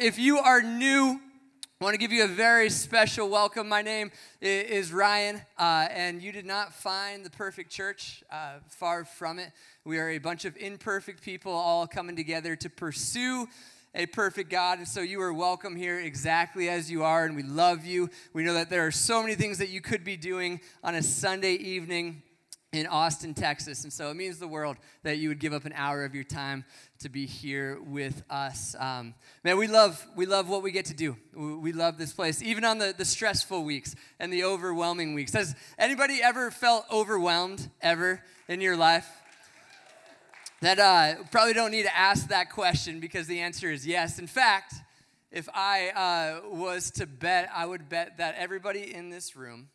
[0.00, 1.20] If you are new,
[1.78, 3.68] I want to give you a very special welcome.
[3.68, 8.24] My name is Ryan, uh, and you did not find the perfect church.
[8.30, 9.52] Uh, far from it.
[9.84, 13.46] We are a bunch of imperfect people all coming together to pursue
[13.94, 14.78] a perfect God.
[14.78, 18.08] And so you are welcome here exactly as you are, and we love you.
[18.32, 21.02] We know that there are so many things that you could be doing on a
[21.02, 22.22] Sunday evening
[22.72, 23.84] in Austin, Texas.
[23.84, 26.24] And so it means the world that you would give up an hour of your
[26.24, 26.64] time
[27.00, 28.74] to be here with us.
[28.78, 29.14] Um,
[29.44, 31.16] man, we love, we love what we get to do.
[31.34, 35.34] We love this place, even on the, the stressful weeks and the overwhelming weeks.
[35.34, 39.06] Has anybody ever felt overwhelmed ever in your life?
[40.62, 44.18] That uh, probably don't need to ask that question because the answer is yes.
[44.18, 44.74] In fact,
[45.30, 49.68] if I uh, was to bet, I would bet that everybody in this room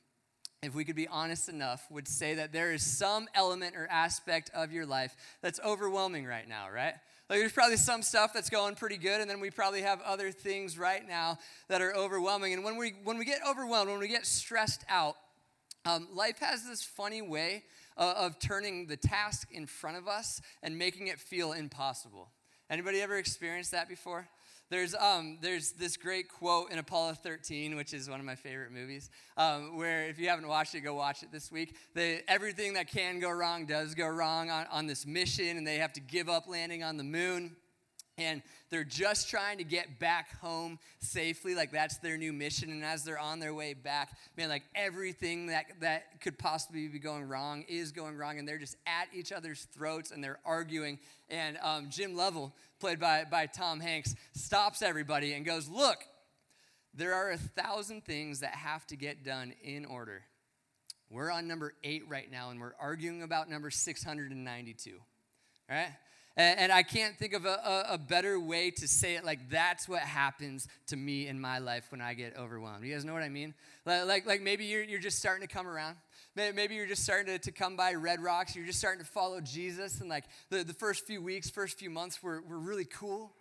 [0.63, 4.49] if we could be honest enough, would say that there is some element or aspect
[4.55, 6.93] of your life that's overwhelming right now, right?
[7.29, 10.31] Like there's probably some stuff that's going pretty good, and then we probably have other
[10.31, 12.53] things right now that are overwhelming.
[12.53, 15.15] And when we when we get overwhelmed, when we get stressed out,
[15.85, 17.63] um, life has this funny way
[17.98, 22.29] uh, of turning the task in front of us and making it feel impossible.
[22.70, 24.27] Anybody ever experienced that before?
[24.70, 28.71] There's, um, there's this great quote in Apollo 13, which is one of my favorite
[28.71, 31.77] movies, um, where if you haven't watched it, go watch it this week.
[31.93, 35.77] The, everything that can go wrong does go wrong on, on this mission, and they
[35.77, 37.55] have to give up landing on the moon
[38.18, 42.84] and they're just trying to get back home safely like that's their new mission and
[42.84, 47.27] as they're on their way back man like everything that that could possibly be going
[47.27, 51.57] wrong is going wrong and they're just at each other's throats and they're arguing and
[51.62, 56.04] um, jim lovell played by, by tom hanks stops everybody and goes look
[56.98, 60.23] there are a thousand things that have to get done in order.
[61.12, 64.91] We're on number eight right now and we're arguing about number 692
[65.69, 65.91] all right
[66.38, 67.50] and, and I can't think of a,
[67.90, 69.25] a, a, better way to say it.
[69.25, 72.85] Like, that's what happens to me in my life when I get overwhelmed.
[72.85, 73.56] You guys know what I mean?
[73.85, 75.97] Like, like, like maybe you're, you're just starting to come around.
[76.35, 78.56] Maybe you're just starting to, to come by Red Rocks.
[78.56, 80.00] You're just starting to follow Jesus.
[80.00, 83.31] And like the, the first few weeks, first few months were, were really cool.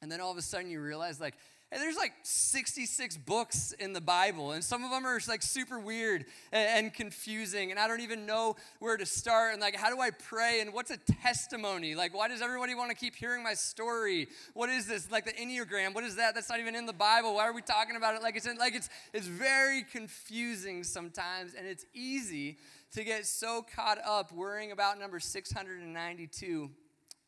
[0.00, 1.34] And then all of a sudden you realize, like,
[1.72, 5.78] and there's like 66 books in the Bible, and some of them are like super
[5.78, 9.54] weird and, and, confusing, and I don't even know where to start.
[9.54, 10.60] And like, how do I pray?
[10.60, 11.94] And what's a testimony?
[11.94, 14.28] Like, why does everybody want to keep hearing my story?
[14.52, 15.10] What is this?
[15.10, 15.94] Like the Enneagram?
[15.94, 16.34] What is that?
[16.34, 17.36] That's not even in the Bible.
[17.36, 18.22] Why are we talking about it?
[18.22, 22.58] Like it's in, like it's it's very confusing sometimes, and it's easy
[22.92, 26.70] to get so caught up worrying about number 692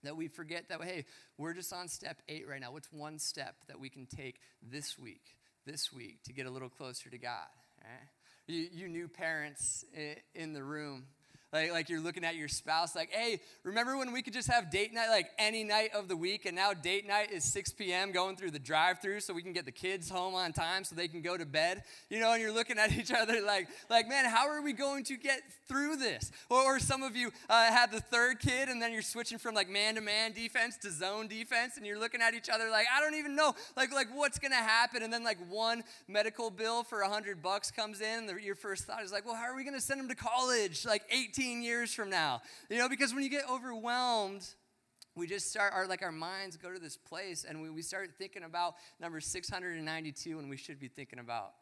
[0.05, 1.05] that we forget that, hey,
[1.39, 2.73] we're just on step eight right now.
[2.73, 6.71] What's one step that we can take this week, this week, to get a little
[6.71, 7.49] closer to God?
[7.81, 8.09] Right?
[8.47, 9.85] You, you new parents
[10.35, 11.07] in the room,
[11.55, 14.73] like, like you're looking at your spouse, like, hey, remember when we could just have
[14.73, 18.11] date night like any night of the week, and now date night is 6 p.m.
[18.11, 20.97] going through the drive through so we can get the kids home on time so
[20.97, 21.85] they can go to bed?
[22.11, 25.05] You know, and you're looking at each other like, like man, how are we going
[25.05, 26.33] to get through this?
[26.51, 29.55] Or, or some of you uh, have the third kid, and then you're switching from
[29.55, 32.87] like man to man defense to zone defense, and you're looking at each other like,
[32.93, 35.05] I don't even know, like, like what's gonna happen?
[35.05, 38.87] And then like one medical bill for a hundred bucks comes in, and your first
[38.87, 40.85] thought is like, well, how are we gonna send them to college?
[40.85, 42.41] Like 18 15 years from now.
[42.71, 44.47] You know, because when you get overwhelmed,
[45.15, 48.13] we just start our like our minds go to this place and we, we start
[48.19, 51.53] thinking about number 692 and we should be thinking about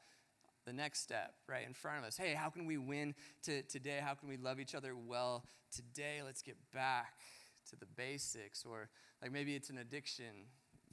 [0.67, 2.17] the next step right in front of us.
[2.17, 3.99] Hey how can we win to, today?
[4.01, 5.45] How can we love each other well
[5.75, 6.21] today?
[6.25, 7.15] Let's get back
[7.71, 8.89] to the basics or
[9.21, 10.47] like maybe it's an addiction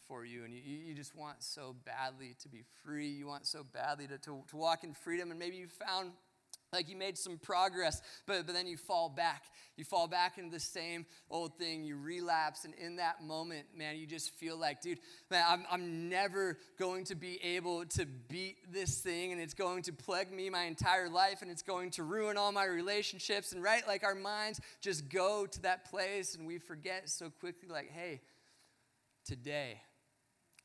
[0.08, 3.08] for you and you, you just want so badly to be free.
[3.08, 6.12] You want so badly to, to, to walk in freedom and maybe you found
[6.72, 9.44] like you made some progress, but, but then you fall back.
[9.76, 11.84] You fall back into the same old thing.
[11.84, 12.66] You relapse.
[12.66, 15.00] And in that moment, man, you just feel like, dude,
[15.32, 19.32] man, I'm, I'm never going to be able to beat this thing.
[19.32, 21.42] And it's going to plague me my entire life.
[21.42, 23.54] And it's going to ruin all my relationships.
[23.54, 26.36] And right, like our minds just go to that place.
[26.36, 28.20] And we forget so quickly, like, hey,
[29.26, 29.82] today,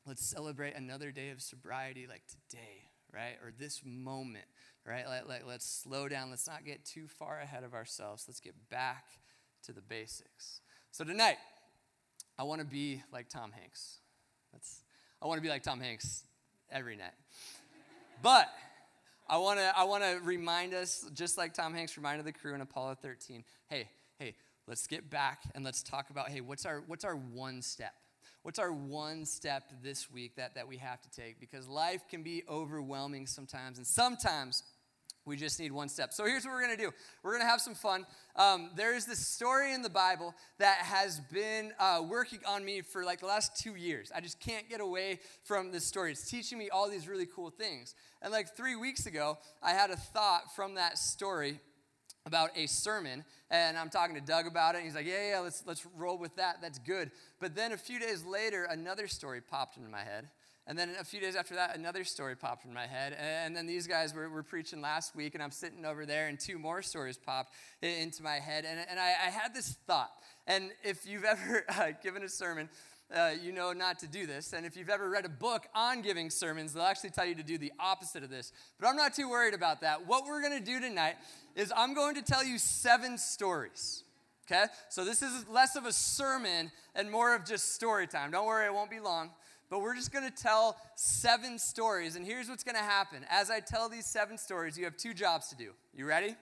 [0.07, 3.37] let's celebrate another day of sobriety, like today, right?
[3.43, 4.47] Or this moment
[4.87, 5.05] right?
[5.09, 6.31] Let, let, let's slow down.
[6.31, 8.25] Let's not get too far ahead of ourselves.
[8.29, 9.05] Let's get back
[9.65, 10.61] to the basics.
[10.91, 11.37] So tonight,
[12.39, 13.99] I want to be like Tom Hanks.
[14.53, 14.83] That's,
[15.23, 16.25] I want to be like Tom Hanks
[16.71, 17.15] every night.
[18.23, 18.49] But
[19.29, 22.55] I want to I want to remind us, just like Tom Hanks reminded the crew
[22.55, 23.45] in Apollo 13.
[23.69, 23.89] Hey,
[24.19, 24.35] hey,
[24.67, 27.95] let's get back and let's talk about hey, what's our what's our one step?
[28.45, 31.41] what's our one step this week that, that we have to take?
[31.41, 34.63] Because life can be overwhelming sometimes, and sometimes
[35.27, 36.13] We just need one step.
[36.13, 36.93] So here's what we're going to do
[37.23, 38.07] we're going to have some fun.
[38.37, 43.05] Um, there's this story in the Bible that has been uh, working on me for
[43.05, 44.13] like the last two years.
[44.15, 46.13] I just can't get away from this story.
[46.13, 47.95] It's teaching me all these really cool things.
[48.21, 51.61] And like three weeks ago, I had a thought from that story
[52.27, 55.39] about a sermon and i'm talking to doug about it and he's like yeah yeah
[55.41, 59.43] let's let's roll with that that's good but then a few days later another story
[59.43, 60.29] popped into my head
[60.67, 63.15] and then a few days after that, another story popped in my head.
[63.19, 66.41] And then these guys were, were preaching last week, and I'm sitting over there, and
[66.41, 67.53] two more stories popped
[67.83, 68.65] into my head.
[68.67, 70.11] And, and I, I had this thought.
[70.47, 72.71] And if you've ever uh, given a sermon,
[73.15, 74.55] uh, you know not to do this.
[74.55, 77.43] And if you've ever read a book on giving sermons, they'll actually tell you to
[77.43, 78.51] do the opposite of this.
[78.81, 80.07] But I'm not too worried about that.
[80.07, 81.17] What we're going to do tonight
[81.55, 84.03] is I'm going to tell you seven stories.
[84.51, 84.65] Okay?
[84.89, 88.31] So this is less of a sermon and more of just story time.
[88.31, 89.31] Don't worry, it won't be long
[89.71, 92.17] but we're just going to tell seven stories.
[92.17, 93.25] And here's what's going to happen.
[93.31, 95.73] As I tell these seven stories, you have two jobs to do.
[95.95, 96.37] You ready?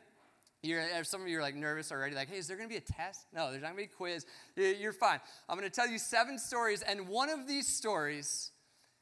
[0.63, 2.81] You're, some of you are like nervous already, like, hey, is there to be a
[2.81, 3.27] test?
[3.35, 4.25] No, there's not to be a quiz.
[4.57, 5.19] You're fine.
[5.49, 8.53] I'm to tell you seven stories, and one of these stories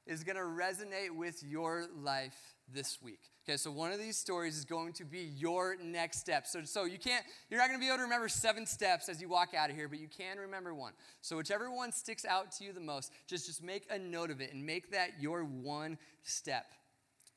[0.07, 3.21] is to resonate with your life this week.
[3.49, 6.47] Okay, so one of these stories is going to be your next step.
[6.47, 9.21] So, so you can't, you're not going to be able to remember seven steps as
[9.21, 10.93] you walk out of here, but you can remember one.
[11.21, 14.41] So whichever one sticks out to you the most, just, just make a note of
[14.41, 16.67] it and make that your one step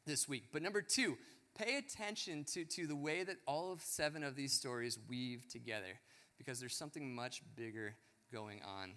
[0.06, 0.46] this week.
[0.52, 1.18] But number two,
[1.58, 6.00] pay attention to, to the way that all of seven of these stories weave together
[6.38, 7.96] because there's something much bigger
[8.32, 8.92] going on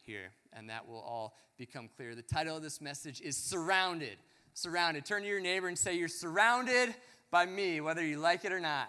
[0.00, 2.14] here, and that will all become clear.
[2.14, 4.18] The title of this message is Surrounded
[4.54, 5.04] surrounded.
[5.04, 6.94] Turn to your neighbor and say, You're surrounded
[7.30, 8.88] by me, whether you like it or not.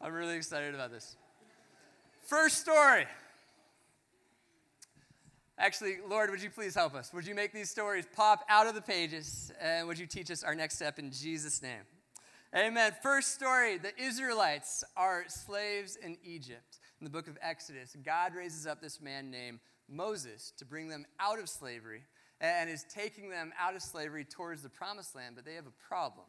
[0.00, 1.16] I'm really excited about this.
[2.26, 3.06] First story.
[5.56, 7.10] Actually, Lord, would you please help us?
[7.14, 9.50] Would you make these stories pop out of the pages?
[9.60, 11.80] And would you teach us our next step in Jesus' name?
[12.56, 12.92] Amen.
[13.02, 16.78] First story the Israelites are slaves in Egypt.
[17.00, 19.58] In the book of Exodus, God raises up this man named
[19.88, 22.04] Moses to bring them out of slavery
[22.40, 25.88] and is taking them out of slavery towards the promised land, but they have a
[25.88, 26.26] problem.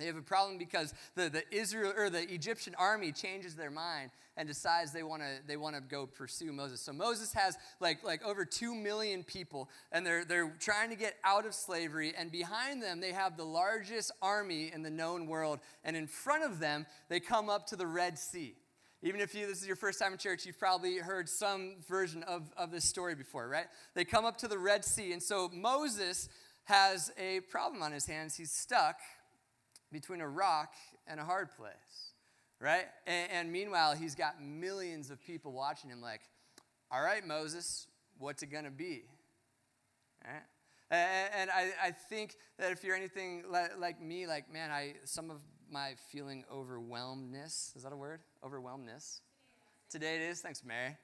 [0.00, 4.10] They have a problem because the, the Israel or the Egyptian army changes their mind
[4.36, 6.80] and decides they want to they want to go pursue Moses.
[6.80, 11.14] So Moses has like like over two million people, and they're they're trying to get
[11.22, 12.12] out of slavery.
[12.18, 16.42] And behind them they have the largest army in the known world, and in front
[16.42, 18.56] of them they come up to the Red Sea.
[19.04, 22.22] Even if you, this is your first time in church, you've probably heard some version
[22.22, 23.66] of, of this story before, right?
[23.94, 25.12] They come up to the Red Sea.
[25.12, 26.30] And so Moses
[26.64, 28.34] has a problem on his hands.
[28.34, 28.96] He's stuck
[29.94, 30.74] between a rock
[31.06, 32.12] and a hard place,
[32.60, 32.84] right?
[33.06, 36.20] And, and meanwhile, he's got millions of people watching him, like,
[36.90, 37.86] all right, Moses,
[38.18, 39.04] what's it gonna be?
[40.22, 40.42] Right?
[40.90, 45.30] And, I, I think that if you're anything like, like me, like, man, I some
[45.30, 45.38] of
[45.70, 48.20] my feeling overwhelmedness, is that a word?
[48.44, 49.22] Overwhelmedness?
[49.90, 50.40] Today it is.
[50.40, 50.96] Thanks, Mary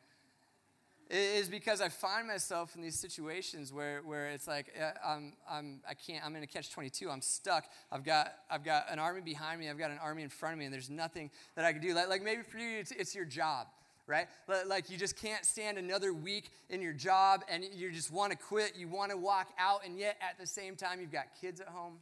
[1.10, 5.80] is because I find myself in these situations where, where it's like uh, I'm, I'm,
[5.88, 7.10] I can't, I'm in a catch 22.
[7.10, 7.64] I'm stuck.
[7.90, 9.68] I've got, I've got an army behind me.
[9.68, 11.94] I've got an army in front of me, and there's nothing that I can do.
[11.94, 13.66] Like, like maybe for you, it's, it's your job
[14.06, 14.26] right?
[14.66, 18.36] Like you just can't stand another week in your job and you just want to
[18.36, 18.72] quit.
[18.76, 21.68] You want to walk out, and yet at the same time, you've got kids at
[21.68, 21.98] home,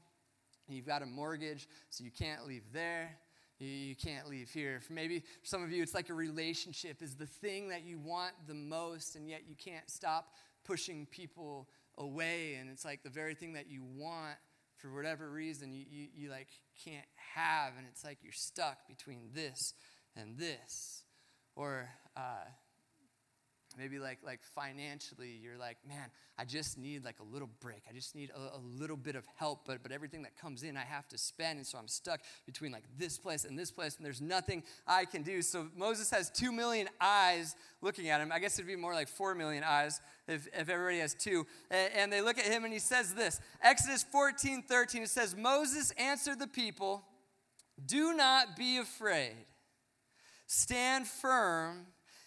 [0.67, 3.11] and you've got a mortgage, so you can't leave there.
[3.59, 4.81] You can't leave here.
[4.81, 7.99] For maybe for some of you, it's like a relationship is the thing that you
[7.99, 10.29] want the most, and yet you can't stop
[10.65, 12.55] pushing people away.
[12.55, 14.37] And it's like the very thing that you want
[14.77, 16.49] for whatever reason you, you, you like
[16.85, 17.73] can't have.
[17.77, 19.75] And it's like you're stuck between this
[20.15, 21.03] and this.
[21.57, 22.45] Or uh,
[23.79, 27.83] maybe like like financially you're like man i just need like a little break.
[27.89, 30.77] I just need a, a, little bit of help but but everything that comes in
[30.77, 33.97] i have to spend and so i'm stuck between like this place and this place
[33.97, 35.41] and there's nothing i can do.
[35.43, 38.33] So moses has two million eyes looking at him.
[38.33, 41.47] I guess it'd be more like four million eyes if, if everybody has two.
[41.71, 45.37] And, and they look at him and he says this exodus 14 13 it says
[45.37, 47.05] moses answered the people
[47.85, 49.37] do not be afraid.
[50.47, 51.87] Stand firm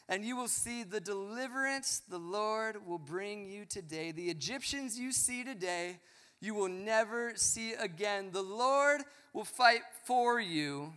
[0.10, 4.12] and you will see the deliverance the Lord will bring you today.
[4.12, 6.00] The Egyptians you see today,
[6.40, 8.30] you will never see again.
[8.32, 9.02] The Lord
[9.34, 10.94] will fight for you.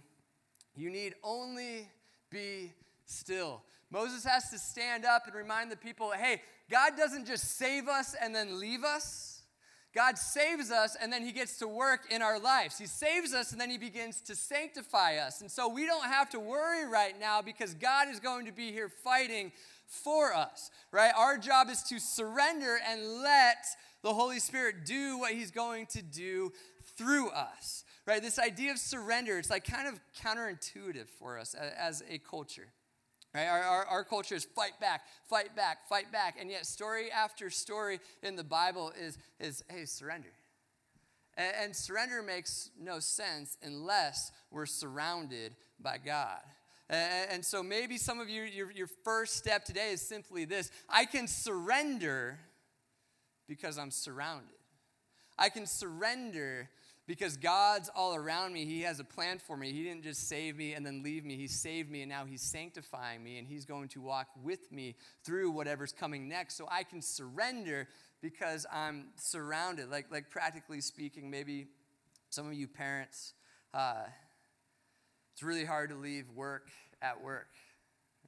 [0.76, 1.88] You need only
[2.30, 2.72] be
[3.06, 3.62] still.
[3.90, 8.16] Moses has to stand up and remind the people hey, God doesn't just save us
[8.20, 9.33] and then leave us.
[9.94, 12.78] God saves us and then he gets to work in our lives.
[12.78, 15.40] He saves us and then he begins to sanctify us.
[15.40, 18.72] And so we don't have to worry right now because God is going to be
[18.72, 19.52] here fighting
[19.86, 21.12] for us, right?
[21.16, 23.64] Our job is to surrender and let
[24.02, 26.52] the Holy Spirit do what he's going to do
[26.96, 28.20] through us, right?
[28.20, 32.68] This idea of surrender, it's like kind of counterintuitive for us as a culture.
[33.34, 33.46] Right?
[33.48, 36.36] Our, our, our, culture is fight back, fight back, fight back.
[36.40, 40.28] And yet, story after story in the Bible is, is hey, surrender.
[41.36, 46.42] And, and surrender makes no sense unless we're surrounded by God.
[46.88, 50.70] And, and so, maybe some of you, your, your first step today is simply this
[50.88, 52.38] I can surrender
[53.48, 54.54] because I'm surrounded.
[55.36, 56.68] I can surrender
[57.06, 58.64] because God's all around me.
[58.64, 59.72] He has a plan for me.
[59.72, 61.36] He didn't just save me and then leave me.
[61.36, 64.96] He saved me and now He's sanctifying me and He's going to walk with me
[65.24, 66.56] through whatever's coming next.
[66.56, 67.88] So I can surrender
[68.22, 69.90] because I'm surrounded.
[69.90, 71.66] Like, like practically speaking, maybe
[72.30, 73.34] some of you parents,
[73.74, 74.04] uh,
[75.34, 76.68] it's really hard to leave work
[77.02, 77.48] at work,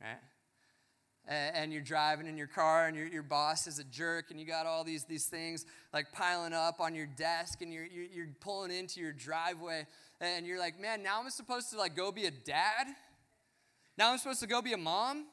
[0.00, 0.18] right?
[1.28, 4.46] And you're driving in your car and your, your boss is a jerk and you
[4.46, 8.28] got all these, these things like piling up on your desk and you're, you're, you're
[8.40, 9.86] pulling into your driveway
[10.20, 12.86] and you're like man now i'm supposed to like go be a dad?
[13.98, 15.26] Now i'm supposed to go be a mom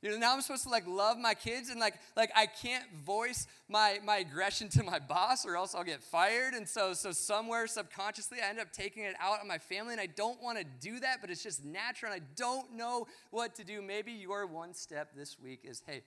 [0.00, 2.84] you know, now I'm supposed to like love my kids and like like I can't
[3.04, 6.54] voice my my aggression to my boss or else I'll get fired.
[6.54, 10.00] And so so somewhere subconsciously I end up taking it out on my family and
[10.00, 13.56] I don't want to do that, but it's just natural and I don't know what
[13.56, 13.82] to do.
[13.82, 16.02] Maybe your one step this week is, hey,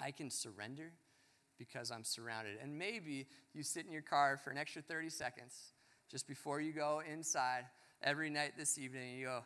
[0.00, 0.92] I can surrender
[1.58, 2.56] because I'm surrounded.
[2.62, 5.72] And maybe you sit in your car for an extra 30 seconds
[6.10, 7.64] just before you go inside
[8.02, 9.40] every night this evening and you go,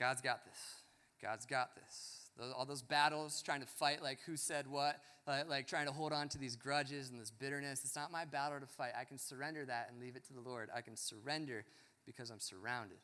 [0.00, 0.58] God's got this.
[1.22, 2.19] God's got this
[2.56, 6.12] all those battles, trying to fight like who said what, like, like trying to hold
[6.12, 7.82] on to these grudges and this bitterness.
[7.84, 8.92] It's not my battle to fight.
[8.98, 10.68] I can surrender that and leave it to the Lord.
[10.74, 11.64] I can surrender
[12.06, 12.98] because I'm surrounded.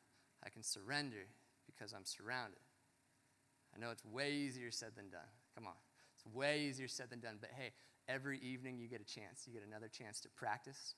[0.44, 1.26] I can surrender
[1.66, 2.58] because I'm surrounded.
[3.74, 5.28] I know it's way easier said than done.
[5.54, 5.74] Come on.
[6.14, 7.36] It's way easier said than done.
[7.40, 7.72] But hey,
[8.08, 9.44] every evening you get a chance.
[9.46, 10.94] You get another chance to practice.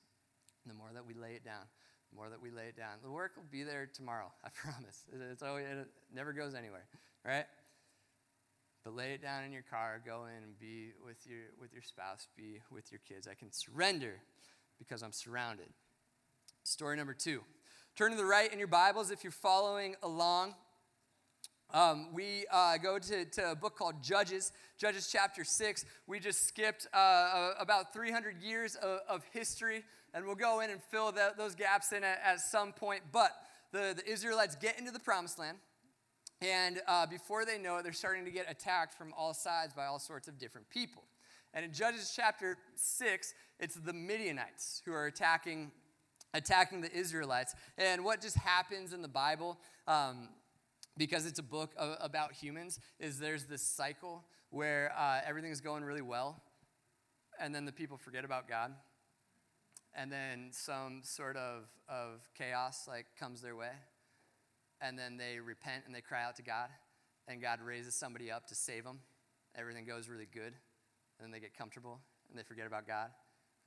[0.63, 1.63] And the more that we lay it down,
[2.11, 4.31] the more that we lay it down, the work will be there tomorrow.
[4.43, 5.03] I promise.
[5.31, 6.85] It's always, it never goes anywhere,
[7.25, 7.45] right?
[8.89, 11.83] But lay it down in your car, go in and be with your, with your
[11.83, 13.27] spouse, be with your kids.
[13.27, 14.15] I can surrender
[14.79, 15.67] because I'm surrounded.
[16.63, 17.41] Story number two.
[17.95, 20.55] Turn to the right in your Bibles if you're following along.
[21.71, 25.85] Um, we uh, go to, to, a book called Judges, Judges chapter 6.
[26.07, 29.83] We just skipped uh, about 300 years of, of, history,
[30.15, 33.03] and we'll go in and fill the, those gaps in at, at some point.
[33.11, 33.33] But
[33.71, 35.59] the, the Israelites get into the promised land.
[36.41, 39.85] And uh, before they know it, they're starting to get attacked from all sides by
[39.85, 41.03] all sorts of different people.
[41.53, 45.71] And in Judges chapter 6, it's the Midianites who are attacking,
[46.33, 47.55] attacking the Israelites.
[47.77, 50.29] And what just happens in the Bible, um,
[50.95, 55.83] because it's a book of, about humans, is there's this cycle where uh, everything's going
[55.83, 56.41] really well,
[57.39, 58.73] and then the people forget about God.
[59.93, 63.71] And then some sort of, of chaos like comes their way
[64.81, 66.69] and then they repent and they cry out to God,
[67.27, 68.99] and God raises somebody up to save them.
[69.55, 73.09] Everything goes really good, and then they get comfortable and they forget about God.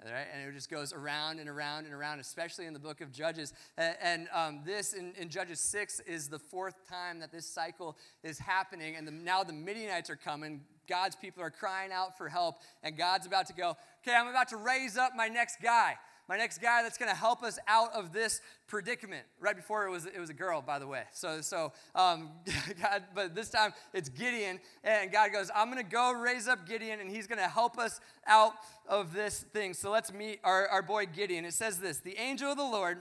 [0.04, 0.26] Right?
[0.34, 3.52] And it just goes around and around and around, especially in the book of Judges.
[3.76, 7.96] And, and um, this in, in, Judges 6 is the fourth time that this cycle
[8.24, 8.96] is happening.
[8.96, 10.62] And the, now the Midianites are coming.
[10.88, 12.56] God's people are crying out for help.
[12.82, 15.94] And God's about to go, okay, I'm about to raise up my next guy
[16.28, 19.24] my next guy that's going to help us out of this predicament.
[19.40, 21.04] Right before it was it was a girl, by the way.
[21.12, 22.30] So so um,
[22.82, 26.66] God, but this time it's Gideon, and God goes, I'm going to go raise up
[26.66, 28.54] Gideon, and he's going to help us out
[28.88, 29.74] of this thing.
[29.74, 31.44] So let's meet our, our boy Gideon.
[31.44, 32.98] It says this: the angel of the Lord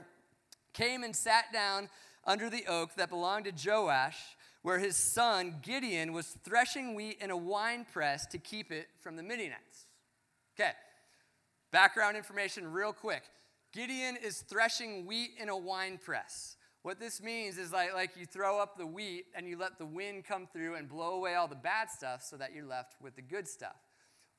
[0.72, 1.88] came and sat down
[2.24, 4.16] under the oak that belonged to Joash
[4.62, 9.16] where his son Gideon was threshing wheat in a wine press to keep it from
[9.16, 9.86] the Midianites.
[10.58, 10.70] Okay,
[11.72, 13.22] Background information, real quick.
[13.72, 16.56] Gideon is threshing wheat in a wine press.
[16.82, 19.86] What this means is like, like you throw up the wheat and you let the
[19.86, 23.16] wind come through and blow away all the bad stuff so that you're left with
[23.16, 23.76] the good stuff.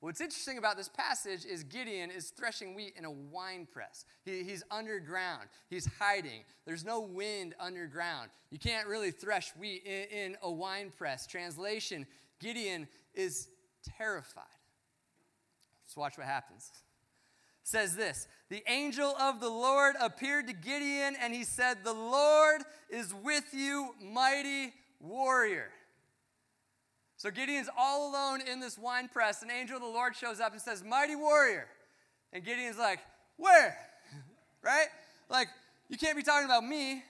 [0.01, 4.05] What's interesting about this passage is Gideon is threshing wheat in a wine press.
[4.25, 6.43] He, he's underground, he's hiding.
[6.65, 8.29] There's no wind underground.
[8.51, 11.25] You can't really thresh wheat in, in a wine press.
[11.25, 12.05] Translation
[12.39, 13.47] Gideon is
[13.97, 14.43] terrified.
[15.85, 16.69] Let's watch what happens
[17.63, 22.61] says this The angel of the Lord appeared to Gideon and he said, The Lord
[22.89, 25.69] is with you, mighty warrior.
[27.17, 29.41] So Gideon's all alone in this wine press.
[29.43, 31.67] An angel of the Lord shows up and says, Mighty warrior.
[32.31, 32.99] And Gideon's like,
[33.37, 33.77] Where?
[34.61, 34.87] right?
[35.29, 35.47] Like,
[35.89, 37.03] you can't be talking about me.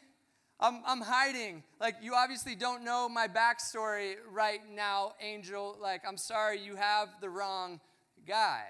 [0.59, 1.63] I'm, I'm hiding.
[1.81, 5.77] Like, you obviously don't know my backstory right now, angel.
[5.81, 7.81] Like, I'm sorry, you have the wrong
[8.25, 8.63] guy.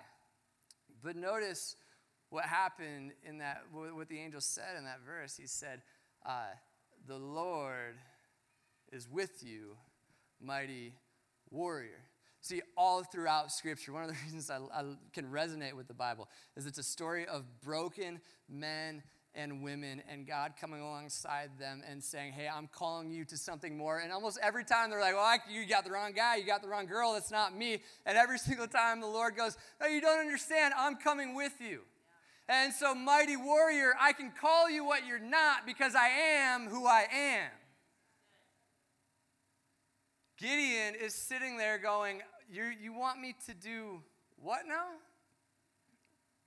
[1.03, 1.75] But notice
[2.29, 5.37] what happened in that, what the angel said in that verse.
[5.37, 5.81] He said,
[6.25, 6.47] uh,
[7.07, 7.95] The Lord
[8.91, 9.75] is with you,
[10.41, 10.93] mighty
[11.51, 11.99] warrior.
[12.41, 14.83] See, all throughout Scripture, one of the reasons I, I,
[15.13, 18.19] can resonate with the Bible is it's a story of broken
[18.49, 19.03] men
[19.35, 23.77] and women and God coming alongside them and saying, Hey, I'm calling you to something
[23.77, 23.99] more.
[23.99, 26.67] And almost every time they're like, Well, you got the wrong guy, you got the
[26.67, 27.81] wrong girl, that's not me.
[28.05, 31.81] And every single time the Lord goes, No, you don't understand, I'm coming with you.
[32.49, 36.85] And so, mighty warrior, I can call you what you're not because I am who
[36.85, 37.49] I am.
[40.37, 42.21] Gideon is sitting there going,
[42.51, 44.01] you you want me to do
[44.35, 44.87] what now?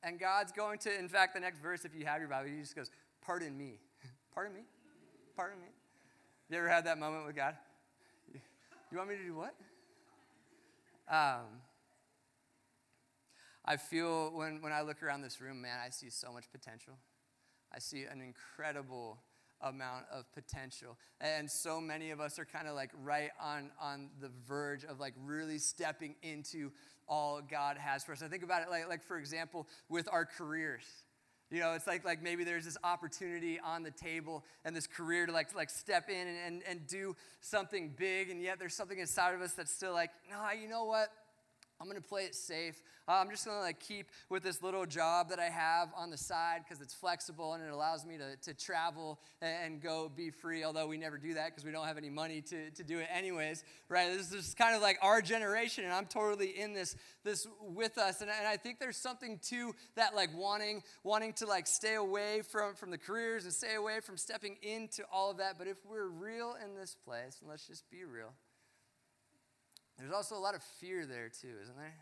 [0.06, 2.60] And God's going to, in fact, the next verse, if you have your Bible, he
[2.60, 3.80] just goes, Pardon me.
[4.34, 4.60] Pardon me?
[5.36, 5.66] Pardon me?
[6.48, 7.56] You ever had that moment with God?
[8.92, 9.52] You want me to do what?
[11.10, 11.60] Um,
[13.64, 16.94] I feel when, when I look around this room, man, I see so much potential.
[17.74, 19.18] I see an incredible
[19.60, 20.96] amount of potential.
[21.20, 25.00] And so many of us are kind of like right on, on the verge of
[25.00, 26.70] like really stepping into
[27.08, 28.22] all God has for us.
[28.22, 30.84] I think about it like, like for example, with our careers.
[31.50, 35.26] You know, it's like, like maybe there's this opportunity on the table and this career
[35.26, 38.98] to like, like step in and, and, and do something big, and yet there's something
[38.98, 41.08] inside of us that's still like, no, you know what?
[41.80, 42.80] I'm to play it safe.
[43.06, 46.16] Uh, I'm just to like keep with this little job that I have on the
[46.16, 50.30] side because it's flexible and it allows me to, to travel and, and go be
[50.30, 50.64] free.
[50.64, 53.08] Although we never do that because we don't have any money to, to do it
[53.12, 54.10] anyways, right?
[54.16, 58.22] This is kind of like our generation, and I'm totally in this this with us.
[58.22, 62.42] And, and I think there's something to that, like wanting wanting to like stay away
[62.42, 65.58] from from the careers and stay away from stepping into all of that.
[65.58, 68.32] But if we're real in this place, and let's just be real
[69.98, 71.94] there's also a lot of fear there, too, isn't there?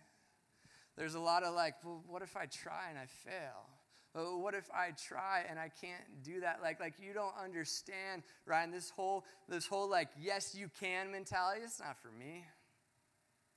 [0.96, 3.68] There's a lot of like, well, what if I try and I fail?
[4.14, 6.60] Well, what if I try and I can't do that?
[6.62, 11.62] Like, like you don't understand, Ryan, this whole, this whole like, yes, you can mentality,
[11.64, 12.44] it's not for me.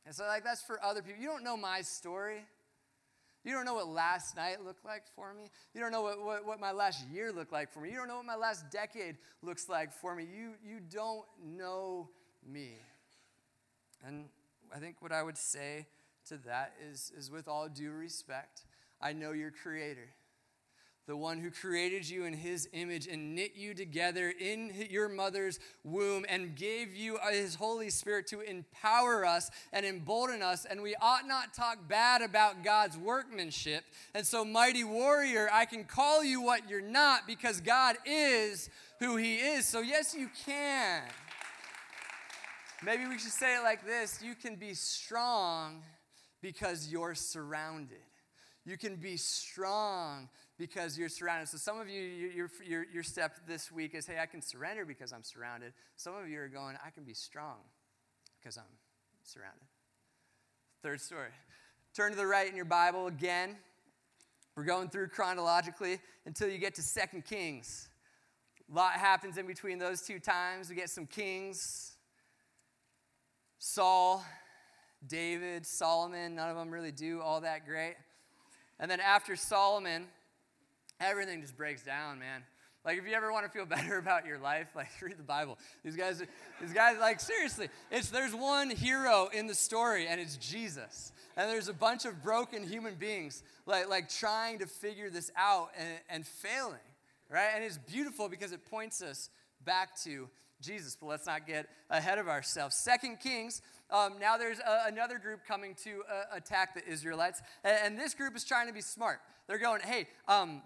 [0.05, 1.21] And so, like, that's for other people.
[1.21, 2.45] You don't know my story.
[3.43, 5.49] You don't know what last night looked like for me.
[5.73, 7.89] You don't know what, what, what, my last year looked like for me.
[7.89, 10.23] You don't know what my last decade looks like for me.
[10.23, 12.09] You, you don't know
[12.45, 12.77] me.
[14.05, 14.25] And
[14.75, 15.87] I think what I would say
[16.27, 18.63] to that is, is with all due respect,
[19.01, 20.09] I know your creator,
[21.07, 25.57] the one who created you in his image and knit you together in your mother's
[25.85, 30.65] womb and gave you uh, his Holy Spirit to empower us and embolden us.
[30.65, 33.85] And we ought not talk bad about God's workmanship.
[34.13, 39.15] And so, mighty warrior, I can call you what you're not because God is who
[39.15, 39.65] he is.
[39.65, 41.03] So, yes, you can.
[42.83, 45.83] Maybe we should say it like this You can be strong
[46.41, 47.97] because you're surrounded.
[48.65, 51.47] You can be strong because you're surrounded.
[51.47, 54.85] So, some of you, your, your, your step this week is hey, I can surrender
[54.85, 55.73] because I'm surrounded.
[55.95, 57.57] Some of you are going, I can be strong
[58.39, 58.63] because I'm
[59.23, 59.65] surrounded.
[60.83, 61.29] Third story.
[61.95, 63.55] Turn to the right in your Bible again.
[64.55, 67.89] We're going through chronologically until you get to Second Kings.
[68.71, 70.69] A lot happens in between those two times.
[70.69, 71.96] We get some kings,
[73.59, 74.23] Saul,
[75.05, 77.95] David, Solomon, none of them really do all that great.
[78.79, 80.05] And then after Solomon,
[80.99, 82.43] everything just breaks down, man.
[82.85, 85.57] Like if you ever want to feel better about your life, like read the Bible.
[85.83, 86.23] These guys,
[86.61, 91.11] these guys, like seriously, it's there's one hero in the story, and it's Jesus.
[91.35, 95.69] And there's a bunch of broken human beings, like like trying to figure this out
[95.77, 96.77] and, and failing,
[97.29, 97.49] right?
[97.55, 99.29] And it's beautiful because it points us
[99.65, 100.29] back to
[100.61, 100.97] Jesus.
[100.99, 102.75] But let's not get ahead of ourselves.
[102.75, 107.41] Second Kings, um, now there's a, another group coming to uh, attack the Israelites.
[107.63, 109.19] And, and, this group is trying to be smart.
[109.47, 110.61] They're going, hey, um,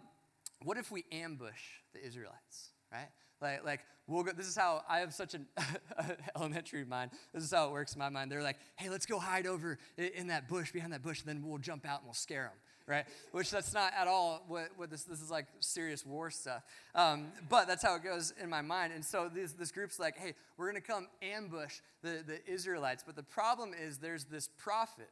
[0.63, 1.61] what if we ambush
[1.93, 3.09] the Israelites, right?
[3.41, 5.47] Like, like we'll go, this is how I have such an
[6.35, 7.11] elementary mind.
[7.33, 8.31] This is how it works in my mind.
[8.31, 11.47] They're like, hey, let's go hide over in that bush, behind that bush, and then
[11.47, 13.05] we'll jump out and we'll scare them right?
[13.31, 16.63] Which that's not at all what, what this, this is like serious war stuff.
[16.95, 18.93] Um, but that's how it goes in my mind.
[18.93, 23.03] And so this, this group's like, hey, we're going to come ambush the, the Israelites.
[23.05, 25.09] But the problem is there's this prophet.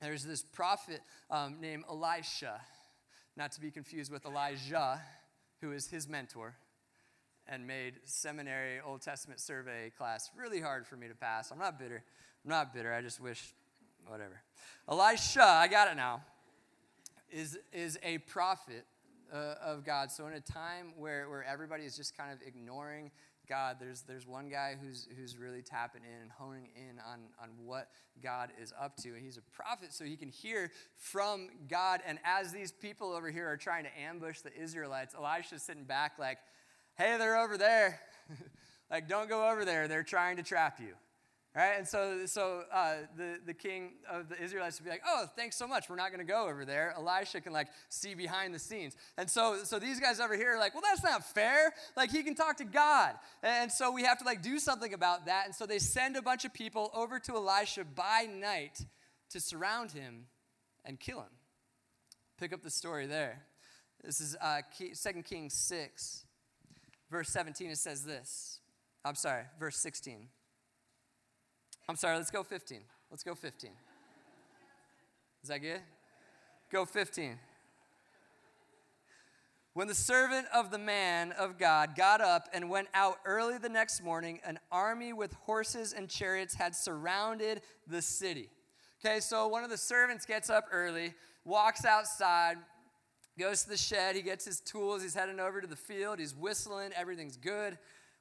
[0.00, 2.60] There's this prophet um, named Elisha,
[3.36, 5.00] not to be confused with Elijah,
[5.60, 6.54] who is his mentor
[7.48, 11.50] and made seminary Old Testament survey class really hard for me to pass.
[11.50, 12.04] I'm not bitter.
[12.44, 12.92] I'm not bitter.
[12.92, 13.54] I just wish,
[14.06, 14.42] whatever.
[14.88, 16.22] Elisha, I got it now
[17.30, 18.84] is, is a prophet
[19.32, 20.10] uh, of God.
[20.10, 23.10] So, in a time where, where everybody is just kind of ignoring
[23.48, 27.48] God, there's, there's one guy who's, who's really tapping in and honing in on, on
[27.64, 27.88] what
[28.22, 29.10] God is up to.
[29.10, 32.00] And he's a prophet, so he can hear from God.
[32.06, 36.18] And as these people over here are trying to ambush the Israelites, Elisha's sitting back,
[36.18, 36.38] like,
[36.96, 38.00] hey, they're over there.
[38.90, 39.88] like, don't go over there.
[39.88, 40.94] They're trying to trap you.
[41.58, 41.74] Right?
[41.76, 45.56] And so, so uh, the, the king of the Israelites would be like, oh, thanks
[45.56, 45.90] so much.
[45.90, 46.94] We're not going to go over there.
[46.96, 48.94] Elisha can like see behind the scenes.
[49.16, 51.74] And so, so these guys over here are like, well, that's not fair.
[51.96, 53.14] Like he can talk to God.
[53.42, 55.46] And so we have to like do something about that.
[55.46, 58.86] And so they send a bunch of people over to Elisha by night
[59.30, 60.26] to surround him
[60.84, 61.32] and kill him.
[62.38, 63.42] Pick up the story there.
[64.04, 66.24] This is uh, 2 Kings 6,
[67.10, 67.70] verse 17.
[67.70, 68.60] It says this.
[69.04, 70.28] I'm sorry, verse 16.
[71.88, 72.80] I'm sorry, let's go 15.
[73.10, 73.70] Let's go 15.
[75.42, 75.80] Is that good?
[76.70, 77.38] Go 15.
[79.72, 83.68] When the servant of the man of God got up and went out early the
[83.70, 88.50] next morning, an army with horses and chariots had surrounded the city.
[89.02, 92.56] Okay, so one of the servants gets up early, walks outside,
[93.38, 96.34] goes to the shed, he gets his tools, he's heading over to the field, he's
[96.34, 97.78] whistling, everything's good.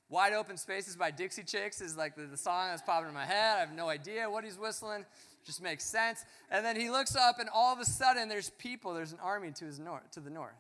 [0.10, 3.26] Wide Open Spaces by Dixie Chicks is like the, the song that's popping in my
[3.26, 3.58] head.
[3.58, 5.06] I have no idea what he's whistling.
[5.46, 6.24] Just makes sense.
[6.50, 8.94] And then he looks up, and all of a sudden, there's people.
[8.94, 10.56] There's an army to his north, to the north.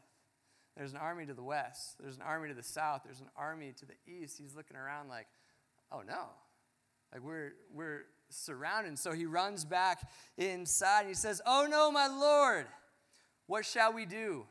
[0.75, 1.95] There's an army to the west.
[1.99, 3.01] There's an army to the south.
[3.05, 4.37] There's an army to the east.
[4.37, 5.27] He's looking around like,
[5.91, 6.25] oh no,
[7.13, 8.99] like we're we're surrounded.
[8.99, 10.01] So he runs back
[10.37, 12.67] inside and he says, "Oh no, my lord,
[13.47, 14.45] what shall we do?"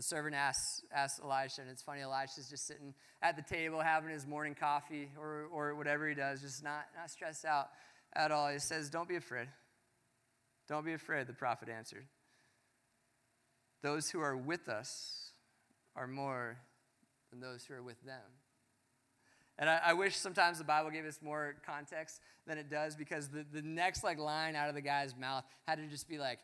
[0.00, 4.08] The servant asks, asks Elisha, and it's funny, Elisha's just sitting at the table having
[4.08, 7.68] his morning coffee or, or whatever he does, just not, not stressed out
[8.16, 8.48] at all.
[8.48, 9.48] He says, Don't be afraid.
[10.70, 12.06] Don't be afraid, the prophet answered.
[13.82, 15.32] Those who are with us
[15.94, 16.56] are more
[17.30, 18.24] than those who are with them.
[19.58, 23.28] And I, I, wish sometimes the Bible gave us more context than it does because
[23.28, 26.38] the, the next like line out of the guy's mouth had to just be like,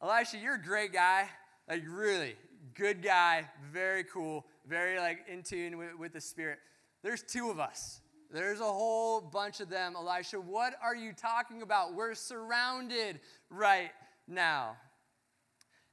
[0.00, 1.28] Elisha, you're a great guy.
[1.68, 2.36] Like really,
[2.74, 6.58] good guy, very cool, very like in tune with, with the Spirit.
[7.02, 8.00] There's two of us.
[8.30, 9.94] There's a whole bunch of them.
[9.96, 11.94] Elisha, what are you talking about?
[11.94, 13.90] We're surrounded right
[14.26, 14.76] now.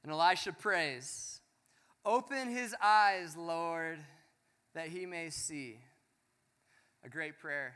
[0.03, 1.39] And Elisha prays,
[2.05, 3.97] Open his eyes, Lord,
[4.75, 5.79] that he may see.
[7.03, 7.75] A great prayer,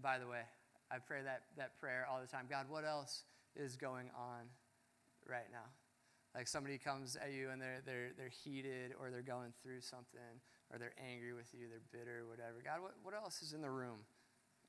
[0.00, 0.42] by the way.
[0.90, 2.46] I pray that, that prayer all the time.
[2.48, 3.24] God, what else
[3.56, 4.46] is going on
[5.28, 5.64] right now?
[6.34, 10.20] Like somebody comes at you and they're, they're, they're heated or they're going through something
[10.72, 12.56] or they're angry with you, they're bitter, whatever.
[12.64, 14.00] God, what, what else is in the room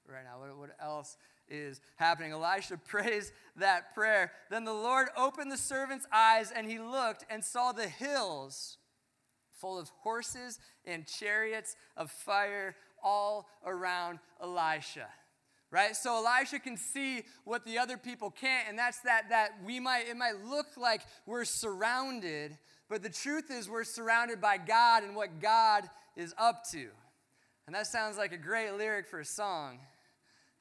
[0.08, 0.40] right now?
[0.40, 1.18] What, what else
[1.48, 2.32] is happening?
[2.32, 4.32] Elisha prays that prayer.
[4.50, 8.78] Then the Lord opened the servant's eyes and he looked and saw the hills
[9.52, 15.08] full of horses and chariots of fire all around Elisha
[15.72, 15.96] right?
[15.96, 20.08] So elisha can see what the other people can't and that's that that we might
[20.10, 22.58] it might look like we're surrounded
[22.90, 26.90] but the truth is we're surrounded by god and what god is up to.
[27.66, 29.80] And that sounds like a great lyric for a song.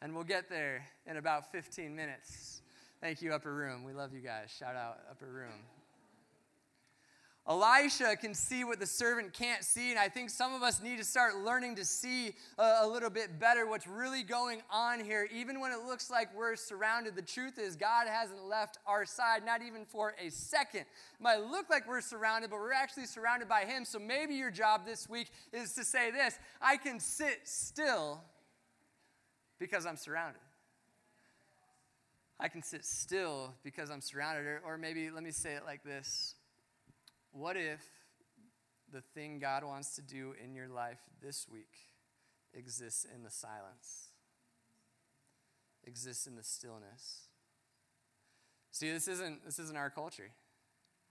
[0.01, 2.63] And we'll get there in about 15 minutes.
[3.01, 3.83] Thank you upper room.
[3.83, 4.55] We love you guys.
[4.57, 5.78] Shout out upper room
[7.49, 10.99] Elisha can see what the servant can't see, and I think some of us need
[10.99, 15.27] to start learning to see a, a, little bit better what's really going on here,
[15.33, 17.17] even when it looks like we're surrounded.
[17.17, 20.81] The truth is, God hasn't left our side, not even for a second.
[20.81, 23.87] It might look like we're surrounded, but we're actually surrounded by Him.
[23.87, 28.21] So maybe your job this week is to say this I can sit still
[29.59, 30.43] because I'm surrounded.
[32.39, 34.45] I can sit still because I'm surrounded.
[34.47, 36.35] Or, or maybe let me say it like this
[37.39, 37.81] what if
[38.93, 41.73] the thing God wants to do in your life this week
[42.53, 44.09] exists in the silence,
[45.85, 47.29] exists in the stillness?
[48.73, 50.31] See, this isn't, this isn't our culture,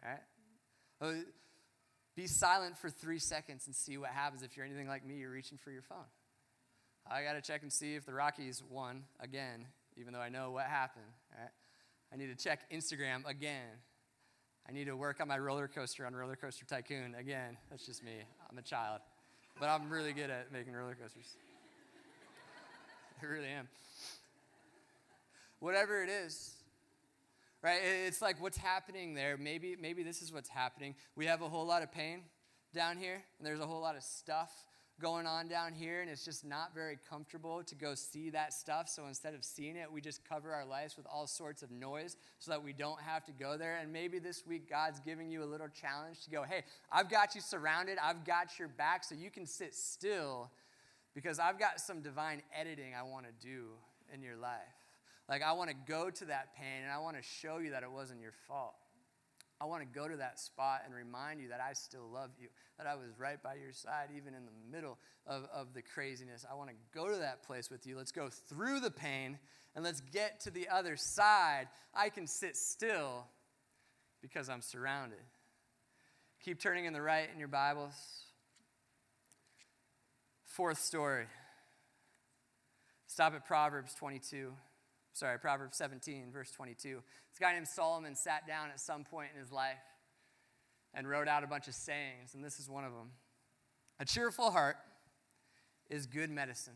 [0.04, 0.20] right?
[1.00, 1.22] Uh,
[2.16, 4.42] be silent for three seconds and see what happens.
[4.42, 5.98] If you're anything like me, you're reaching for your phone.
[7.10, 9.66] I got to check and see if the Rockies won again,
[9.98, 11.06] even though I know what happened.
[11.32, 11.52] Right?
[12.12, 13.78] I need to check Instagram again
[14.70, 17.16] I need to work on my roller coaster on Roller Coaster Tycoon.
[17.18, 18.12] Again, that's just me.
[18.50, 19.00] I'm a child.
[19.60, 21.38] But I'm really good at making roller coasters.
[23.22, 23.70] I really am.
[25.60, 26.52] Whatever it is,
[27.64, 27.80] right?
[28.06, 29.38] It's like what's happening there.
[29.38, 30.96] Maybe, maybe this is what's happening.
[31.16, 32.24] We have a whole lot of pain
[32.76, 34.52] down here, and there's a whole lot of stuff
[35.00, 38.90] going on down here, and it's just not very comfortable to go see that stuff.
[38.90, 42.18] So instead of seeing it, we just cover our lives with all sorts of noise
[42.40, 43.78] so that we don't have to go there.
[43.82, 47.36] And maybe this week, God's giving you a little challenge to go, hey, I've got
[47.36, 50.50] you surrounded, I've got your back, so you can sit still
[51.14, 53.66] because I've got some divine editing I want to do
[54.14, 54.60] in your life.
[55.30, 57.84] Like, I want to go to that pain and I want to show you that
[57.84, 58.76] it wasn't your fault.
[59.60, 62.48] I want to go to that spot and remind you that I still love you,
[62.78, 66.46] that I was right by your side, even in the middle of, of the craziness.
[66.50, 67.98] I want to go to that place with you.
[67.98, 69.40] Let's go through the pain
[69.76, 71.68] and let's get to the other side.
[71.94, 73.26] I can sit still
[74.22, 75.20] because I'm surrounded.
[76.44, 77.94] Keep turning in the right in your Bibles.
[80.44, 81.26] Fourth story.
[83.08, 84.54] Stop at Proverbs 22
[85.18, 87.02] sorry, Proverbs 17, verse 22.
[87.32, 89.76] This guy named Solomon sat down at some point in his life
[90.94, 93.12] and wrote out a bunch of sayings, and this is one of them.
[94.00, 94.78] A cheerful heart
[95.90, 96.76] is good medicine.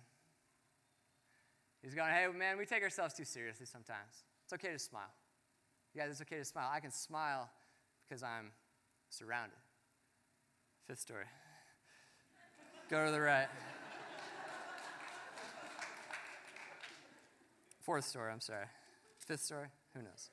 [1.83, 4.23] He's going, hey, man, we take ourselves too seriously sometimes.
[4.43, 5.11] It's okay to smile.
[5.93, 6.69] You guys, it's okay to smile.
[6.71, 7.49] I can smile
[8.07, 8.51] because I'm
[9.09, 9.57] surrounded.
[10.87, 11.25] Fifth story.
[12.89, 13.47] Go to the right.
[17.81, 18.65] Fourth story, I'm sorry.
[19.17, 19.67] Fifth story?
[19.95, 20.29] Who knows?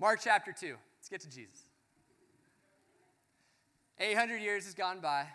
[0.00, 0.74] Mark chapter 2.
[0.98, 1.64] Let's get to Jesus.
[3.98, 5.26] 800 years has gone by,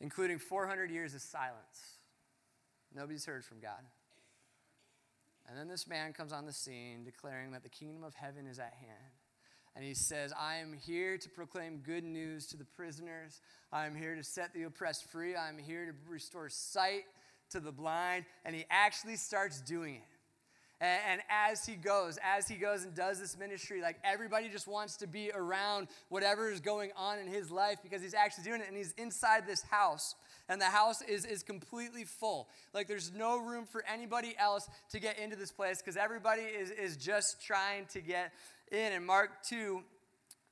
[0.00, 1.98] including 400 years of silence.
[2.94, 3.82] Nobody's heard from God.
[5.48, 8.58] And then this man comes on the scene declaring that the kingdom of heaven is
[8.58, 9.15] at hand.
[9.76, 13.42] And he says, I am here to proclaim good news to the prisoners.
[13.70, 15.36] I am here to set the oppressed free.
[15.36, 17.04] I am here to restore sight
[17.50, 18.24] to the blind.
[18.46, 20.02] And he actually starts doing it.
[20.78, 24.96] And, as he goes, as he goes and does this ministry, like everybody just wants
[24.98, 28.68] to be around whatever is going on in his life because he's actually doing it.
[28.68, 30.14] And he's inside this house,
[30.50, 32.48] and the house is, is completely full.
[32.74, 36.70] Like there's no room for anybody else to get into this place because everybody is,
[36.70, 38.32] is just trying to get
[38.72, 38.92] in.
[38.92, 39.82] In Mark 2,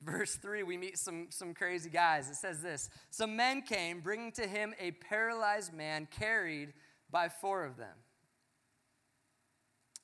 [0.01, 2.29] verse 3, we meet some, some crazy guys.
[2.29, 6.73] It says this Some men came, bringing to him a paralyzed man carried
[7.11, 7.95] by four of them.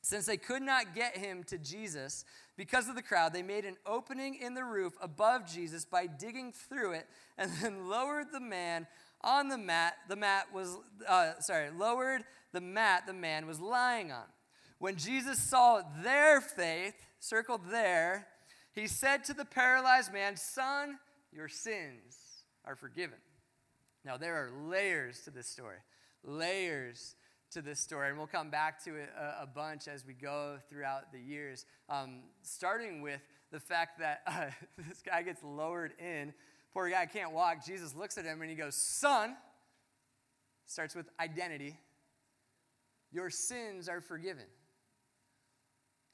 [0.03, 2.25] Since they could not get him to Jesus
[2.57, 6.51] because of the crowd, they made an opening in the roof above Jesus by digging
[6.51, 8.87] through it and then lowered the man
[9.21, 9.93] on the mat.
[10.09, 14.25] The mat was, uh, sorry, lowered the mat the man was lying on.
[14.79, 18.27] When Jesus saw their faith, circled there,
[18.73, 20.97] he said to the paralyzed man, Son,
[21.31, 23.17] your sins are forgiven.
[24.03, 25.77] Now, there are layers to this story,
[26.23, 27.15] layers
[27.51, 30.57] to this story, and we'll come back to it a, a bunch as we go
[30.69, 31.65] throughout the years.
[31.87, 34.45] Um, starting with the fact that uh,
[34.77, 36.33] this guy gets lowered in.
[36.73, 37.65] Poor guy can't walk.
[37.65, 39.35] Jesus looks at him and he goes, Son,
[40.65, 41.77] starts with identity.
[43.11, 44.45] Your sins are forgiven.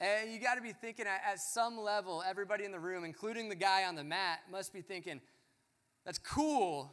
[0.00, 3.56] And you got to be thinking at, some level, everybody in the room, including the
[3.56, 5.20] guy on the mat, must be thinking,
[6.04, 6.92] that's cool.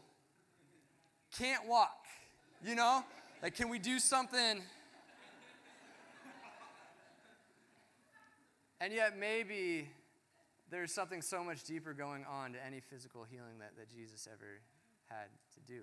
[1.38, 2.06] Can't walk.
[2.64, 3.04] You know?
[3.44, 4.62] Like, can we do something?
[8.82, 9.88] And yet, maybe
[10.70, 14.60] there's something so much deeper going on to any physical healing that, that Jesus ever
[15.10, 15.82] had to do.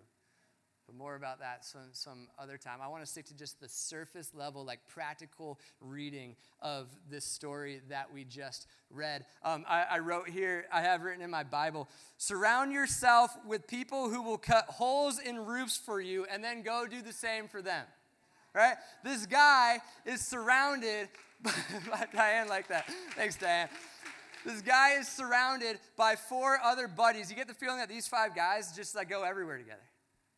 [0.87, 2.79] But more about that some, some other time.
[2.83, 7.81] I want to stick to just the surface level, like practical reading of this story
[7.89, 9.25] that we just read.
[9.45, 14.09] Um, I, I wrote here, I have written in my Bible surround yourself with people
[14.09, 17.63] who will cut holes in roofs for you and then go do the same for
[17.63, 17.85] them.
[18.55, 18.75] Right?
[19.03, 21.09] This guy is surrounded
[21.43, 22.87] by Diane like that.
[23.17, 23.69] Thanks, Diane.
[24.45, 27.31] This guy is surrounded by four other buddies.
[27.31, 29.81] You get the feeling that these five guys just like go everywhere together.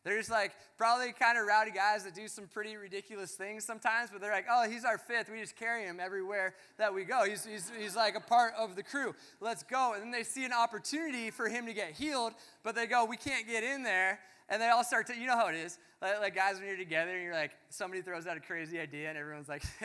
[0.05, 4.21] There's like probably kind of rowdy guys that do some pretty ridiculous things sometimes, but
[4.21, 5.31] they're like, oh, he's our fifth.
[5.31, 7.25] We just carry him everywhere that we go.
[7.25, 9.15] He's, he's, he's like a part of the crew.
[9.41, 9.93] Let's go.
[9.93, 13.17] And then they see an opportunity for him to get healed, but they go, we
[13.17, 14.19] can't get in there.
[14.47, 15.79] And they all start to, you know how it is.
[16.03, 19.09] Like, like guys, when you're together and you're like, somebody throws out a crazy idea
[19.09, 19.63] and everyone's like,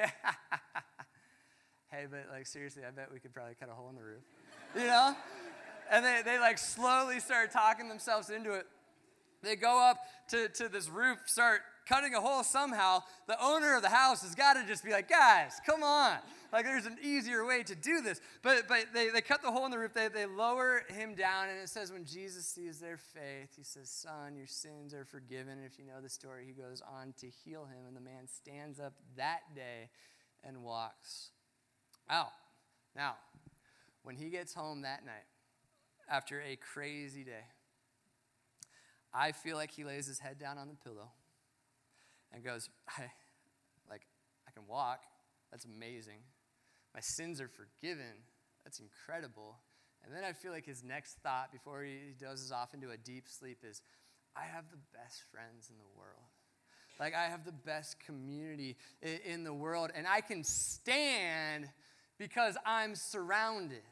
[1.90, 4.20] hey, but like seriously, I bet we could probably cut a hole in the roof.
[4.76, 5.16] You know?
[5.90, 8.66] And they, they like slowly start talking themselves into it.
[9.42, 9.98] They go up
[10.28, 13.02] to, to this roof, start cutting a hole somehow.
[13.26, 16.18] The owner of the house has got to just be like, guys, come on.
[16.52, 18.20] Like, there's an easier way to do this.
[18.42, 21.48] But, but they, they cut the hole in the roof, they, they lower him down,
[21.48, 25.58] and it says, when Jesus sees their faith, he says, Son, your sins are forgiven.
[25.58, 28.26] And if you know the story, he goes on to heal him, and the man
[28.26, 29.90] stands up that day
[30.42, 31.30] and walks
[32.08, 32.32] out.
[32.96, 33.14] Now,
[34.02, 35.26] when he gets home that night,
[36.10, 37.44] after a crazy day.
[39.12, 41.10] I feel like he lays his head down on the pillow
[42.32, 43.02] and goes, I,
[43.88, 44.02] like,
[44.46, 45.02] I can walk.
[45.50, 46.20] That's amazing.
[46.94, 48.24] My sins are forgiven.
[48.64, 49.56] That's incredible.
[50.04, 53.24] And then I feel like his next thought before he dozes off into a deep
[53.28, 53.82] sleep is,
[54.36, 56.30] I have the best friends in the world.
[56.98, 58.76] Like, I have the best community
[59.24, 61.68] in the world, and I can stand
[62.18, 63.82] because I'm surrounded,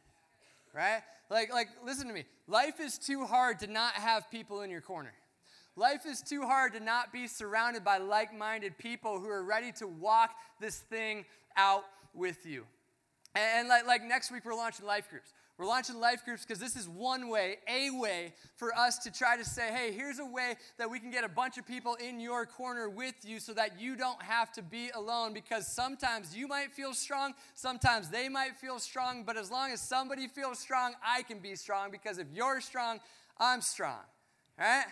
[0.75, 1.03] right?
[1.31, 2.25] Like, like, listen to me.
[2.47, 5.13] Life is too hard to not have people in your corner.
[5.77, 9.71] Life is too hard to not be surrounded by like minded people who are ready
[9.73, 11.25] to walk this thing
[11.57, 12.65] out with you.
[13.35, 15.33] And, and like, like next week, we're launching life groups.
[15.59, 19.37] We're launching life groups because this is one way, a way for us to try
[19.37, 22.21] to say, hey, here's a way that we can get a bunch of people in
[22.21, 25.33] your corner with you so that you don't have to be alone.
[25.35, 29.81] Because sometimes you might feel strong, sometimes they might feel strong, but as long as
[29.81, 33.01] somebody feels strong, I can be strong because if you're strong,
[33.37, 33.99] I'm strong.
[34.61, 34.85] All right?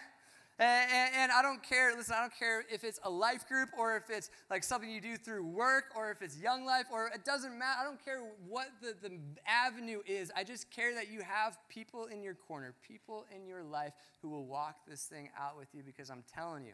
[0.58, 3.94] And, and, I don't care, listen, I don't care if it's a life group or
[3.94, 7.26] if it's like something you do through work or if it's young life or it
[7.26, 7.80] doesn't matter.
[7.82, 10.32] I don't care what the, the avenue is.
[10.34, 13.92] I just care that you have people in your corner, people in your life
[14.22, 16.72] who will walk this thing out with you because I'm telling you,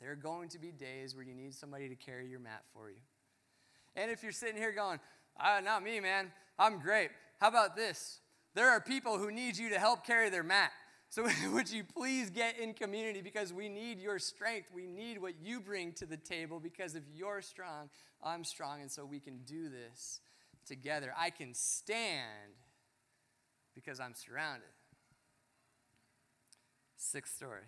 [0.00, 2.90] there are going to be days where you need somebody to carry your mat for
[2.90, 2.96] you.
[3.94, 4.98] And if you're sitting here going,
[5.38, 7.10] ah, not me, man, I'm great.
[7.40, 8.18] How about this?
[8.54, 10.72] There are people who need you to help carry their mat.
[11.14, 14.70] So, would you please get in community because we need your strength.
[14.74, 17.88] We need what you bring to the table because if you're strong,
[18.20, 20.20] I'm strong, and so we can do this
[20.66, 21.14] together.
[21.16, 22.54] I can stand
[23.76, 24.66] because I'm surrounded.
[26.96, 27.62] Sixth story.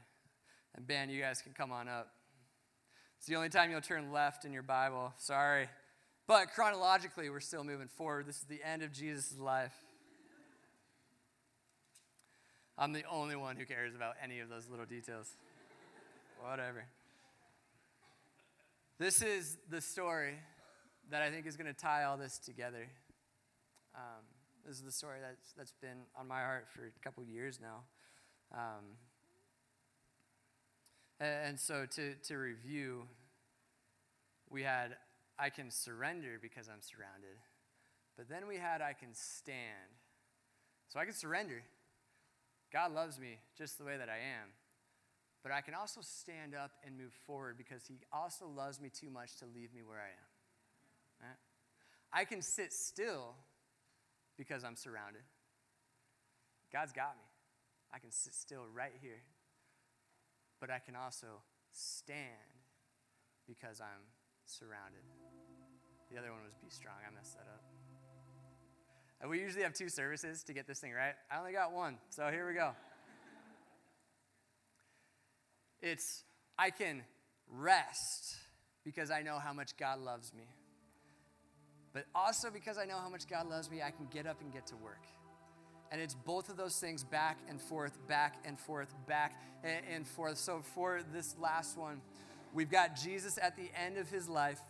[0.75, 2.09] And Ben, you guys can come on up.
[3.19, 5.13] It's the only time you'll turn left in your Bible.
[5.19, 5.69] Sorry.
[6.27, 8.27] But chronologically, we're still moving forward.
[8.27, 9.86] This is the end of Jesus' life.
[12.79, 15.31] I'm the only one who cares about any of those little details.
[16.43, 16.85] Whatever.
[18.99, 20.35] This is the story
[21.11, 22.89] that I think is going to tie all this together.
[23.95, 24.25] Um,
[24.67, 27.85] this is the story that's, that's been on my heart for a couple years now.
[28.53, 28.85] Um,
[31.19, 33.05] and, and so to, to review,
[34.51, 34.97] we had
[35.39, 37.39] I can surrender because I'm surrounded.
[38.17, 39.97] But then we had I can stand.
[40.89, 41.63] So I can surrender
[42.73, 44.51] God loves me just the way that I am.
[45.43, 49.11] But I can also stand up and move forward because He also loves me too
[49.11, 51.29] much to leave me where I am.
[51.29, 51.39] Right?
[52.13, 53.35] I can sit still
[54.37, 55.23] because I'm surrounded.
[56.73, 57.25] God's got me.
[57.93, 59.23] I can sit still right here.
[60.61, 62.59] But I can also stand
[63.47, 64.03] because I'm
[64.47, 65.05] surrounded.
[66.11, 66.97] The other one was be strong.
[67.07, 67.76] I messed that up.
[69.25, 71.15] We usually have two services to get this thing right.
[71.31, 72.73] I only got one, so here we go.
[75.83, 76.25] It's,
[76.59, 77.03] I can
[77.49, 78.37] rest
[78.83, 80.45] because I know how much God loves me.
[81.93, 84.53] But also because I know how much God loves me, I can get up and
[84.53, 85.03] get to work.
[85.91, 90.39] And it's both of those things back and forth, back and forth, back and forth.
[90.39, 92.01] So for this last one,
[92.53, 94.61] we've got Jesus at the end of his life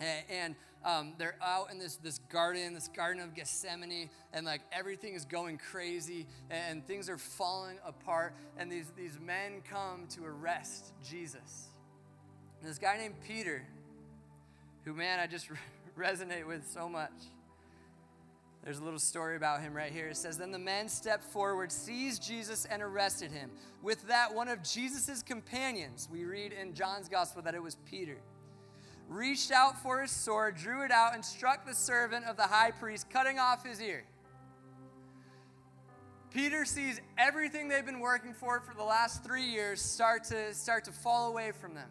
[0.00, 5.14] and um, they're out in this, this garden, this garden of Gethsemane, and like everything
[5.14, 8.34] is going crazy and things are falling apart.
[8.56, 11.68] And these, these men come to arrest Jesus.
[12.60, 13.64] And this guy named Peter,
[14.84, 15.48] who, man, I just
[15.98, 17.12] resonate with so much.
[18.64, 20.08] There's a little story about him right here.
[20.08, 23.50] It says, Then the men stepped forward, seized Jesus, and arrested him.
[23.82, 28.18] With that, one of Jesus' companions, we read in John's gospel that it was Peter
[29.08, 32.70] reached out for his sword, drew it out, and struck the servant of the high
[32.70, 34.04] priest, cutting off his ear.
[36.30, 40.84] Peter sees everything they've been working for for the last three years start to, start
[40.84, 41.88] to fall away from them.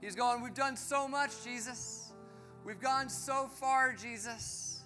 [0.00, 2.12] He's going, We've done so much, Jesus.
[2.64, 4.82] We've gone so far, Jesus.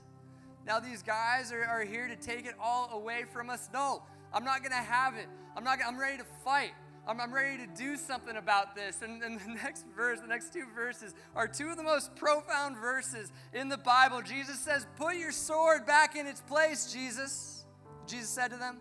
[0.66, 3.68] Now these guys are, are here to take it all away from us.
[3.72, 5.26] No, I'm not going to have it.
[5.56, 5.78] I'm not.
[5.84, 6.72] I'm ready to fight.
[7.08, 9.00] I'm, I'm ready to do something about this.
[9.00, 12.76] And, and the next verse, the next two verses, are two of the most profound
[12.76, 14.20] verses in the Bible.
[14.20, 17.64] Jesus says, Put your sword back in its place, Jesus.
[18.06, 18.78] Jesus said to them,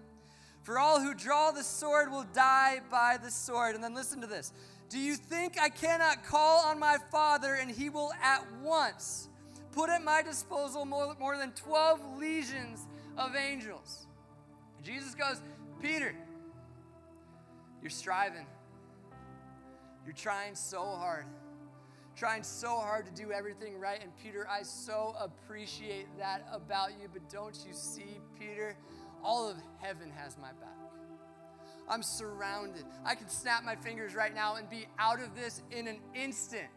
[0.64, 3.76] For all who draw the sword will die by the sword.
[3.76, 4.52] And then listen to this.
[4.90, 9.30] Do you think I cannot call on my Father and he will at once
[9.74, 14.08] put at my disposal more, more than 12 legions of angels?
[14.84, 15.42] Jesus goes,
[15.82, 16.16] Peter,
[17.82, 18.46] you're striving.
[20.06, 21.26] You're trying so hard.
[22.16, 24.02] Trying so hard to do everything right.
[24.02, 27.08] And Peter, I so appreciate that about you.
[27.12, 28.76] But don't you see, Peter,
[29.24, 30.78] all of heaven has my back.
[31.90, 32.84] I'm surrounded.
[33.06, 36.68] I can snap my fingers right now and be out of this in an instant.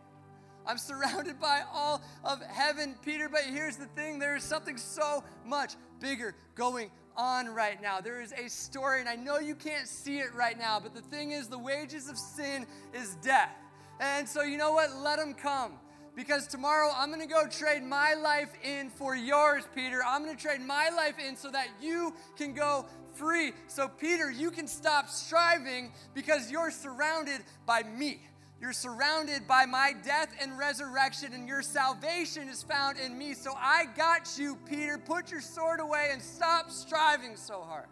[0.67, 3.29] I'm surrounded by all of heaven, Peter.
[3.29, 6.91] But here's the thing there is something so much bigger going
[7.21, 8.01] on right now.
[8.01, 11.03] There is a story, and I know you can't see it right now, but the
[11.03, 13.55] thing is, the wages of sin is death.
[14.01, 14.97] And so, you know what?
[14.97, 15.73] Let them come.
[16.17, 20.01] Because tomorrow I'm going to go trade my life in for yours, Peter.
[20.05, 23.53] I'm going to trade my life in so that you can go free.
[23.69, 28.23] So, Peter, you can stop striving because you're surrounded by me.
[28.61, 33.33] You're surrounded by my death and resurrection, and your salvation is found in me.
[33.33, 34.99] So I got you, Peter.
[34.99, 37.87] Put your sword away and stop striving so hard.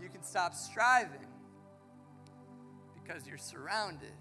[0.00, 1.26] You can stop striving
[2.94, 4.14] because you're surrounded.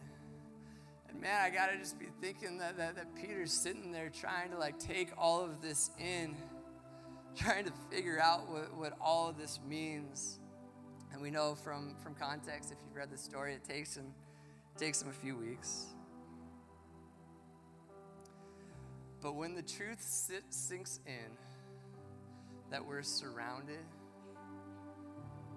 [1.08, 4.58] And man, I gotta just be thinking that, that, that Peter's sitting there trying to
[4.58, 6.36] like take all of this in,
[7.38, 10.40] trying to figure out what, what all of this means.
[11.14, 14.14] And we know from, from context, if you've read the story, it takes him
[14.80, 15.88] takes them a few weeks.
[19.22, 20.02] But when the truth
[20.50, 21.38] sinks in
[22.72, 23.84] that we're surrounded,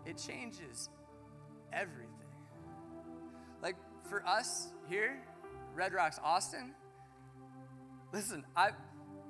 [0.05, 0.89] it changes
[1.73, 2.09] everything.
[3.63, 3.77] Like
[4.09, 5.23] for us here,
[5.75, 6.75] Red Rocks Austin,
[8.13, 8.71] listen, I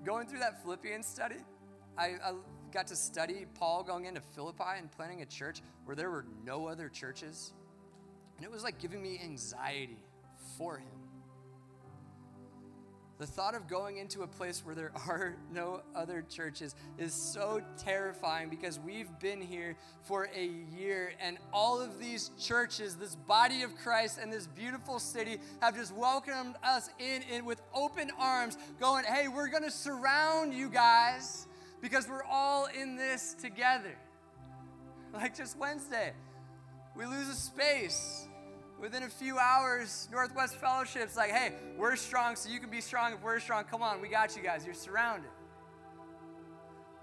[0.04, 1.36] going through that Philippians study,
[1.98, 2.32] I, I
[2.72, 6.66] got to study Paul going into Philippi and planning a church where there were no
[6.66, 7.52] other churches
[8.42, 10.00] and it was like giving me anxiety
[10.58, 10.88] for him.
[13.20, 17.62] The thought of going into a place where there are no other churches is so
[17.78, 20.44] terrifying because we've been here for a
[20.76, 25.76] year and all of these churches, this body of Christ and this beautiful city have
[25.76, 30.68] just welcomed us in, in with open arms, going, hey, we're going to surround you
[30.68, 31.46] guys
[31.80, 33.96] because we're all in this together.
[35.14, 36.12] Like just Wednesday,
[36.96, 38.26] we lose a space
[38.82, 43.12] within a few hours, Northwest Fellowship's like, hey, we're strong, so you can be strong
[43.12, 43.62] if we're strong.
[43.64, 44.66] Come on, we got you guys.
[44.66, 45.30] You're surrounded.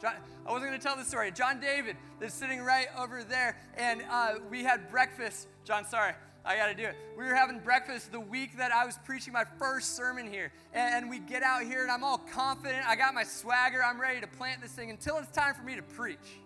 [0.01, 0.13] John,
[0.45, 1.31] I wasn't going to tell the story.
[1.31, 5.47] John David is sitting right over there, and uh, we had breakfast.
[5.63, 6.13] John, sorry,
[6.45, 6.95] I got to do it.
[7.17, 10.95] We were having breakfast the week that I was preaching my first sermon here, and,
[10.95, 12.85] and we get out here, and I'm all confident.
[12.87, 13.81] I got my swagger.
[13.81, 16.39] I'm ready to plant this thing until it's time for me to preach.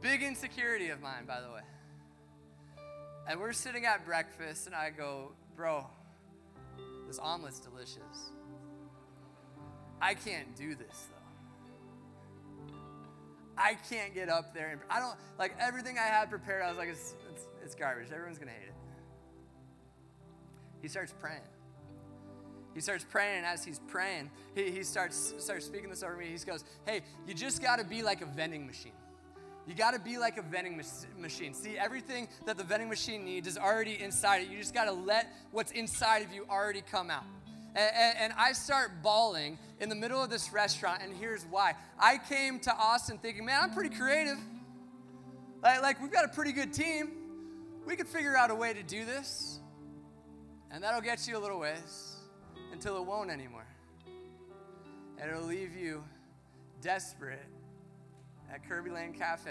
[0.00, 1.62] Big insecurity of mine, by the way.
[3.26, 5.86] And we're sitting at breakfast, and I go, Bro,
[7.06, 8.32] this omelet's delicious.
[10.00, 12.74] I can't do this, though.
[13.56, 14.70] I can't get up there.
[14.70, 18.08] And I don't, like, everything I had prepared, I was like, it's, it's, it's garbage.
[18.12, 18.74] Everyone's going to hate it.
[20.82, 21.40] He starts praying.
[22.74, 26.26] He starts praying, and as he's praying, he, he starts, starts speaking this over me.
[26.26, 28.92] He goes, Hey, you just got to be like a vending machine.
[29.66, 30.80] You got to be like a vending
[31.18, 31.54] machine.
[31.54, 34.48] See, everything that the vending machine needs is already inside it.
[34.48, 37.24] You just got to let what's inside of you already come out.
[37.74, 41.74] And, and, I start bawling in the middle of this restaurant, and here's why.
[41.98, 44.38] I came to Austin thinking, man, I'm pretty creative.
[45.60, 47.10] Like, like we've got a pretty good team.
[47.84, 49.58] We could figure out a way to do this.
[50.70, 52.16] And that'll get you a little ways
[52.72, 53.66] until it won't anymore.
[55.18, 56.04] And it'll leave you
[56.80, 57.42] desperate
[58.54, 59.50] at Kerbey Lane Cafe,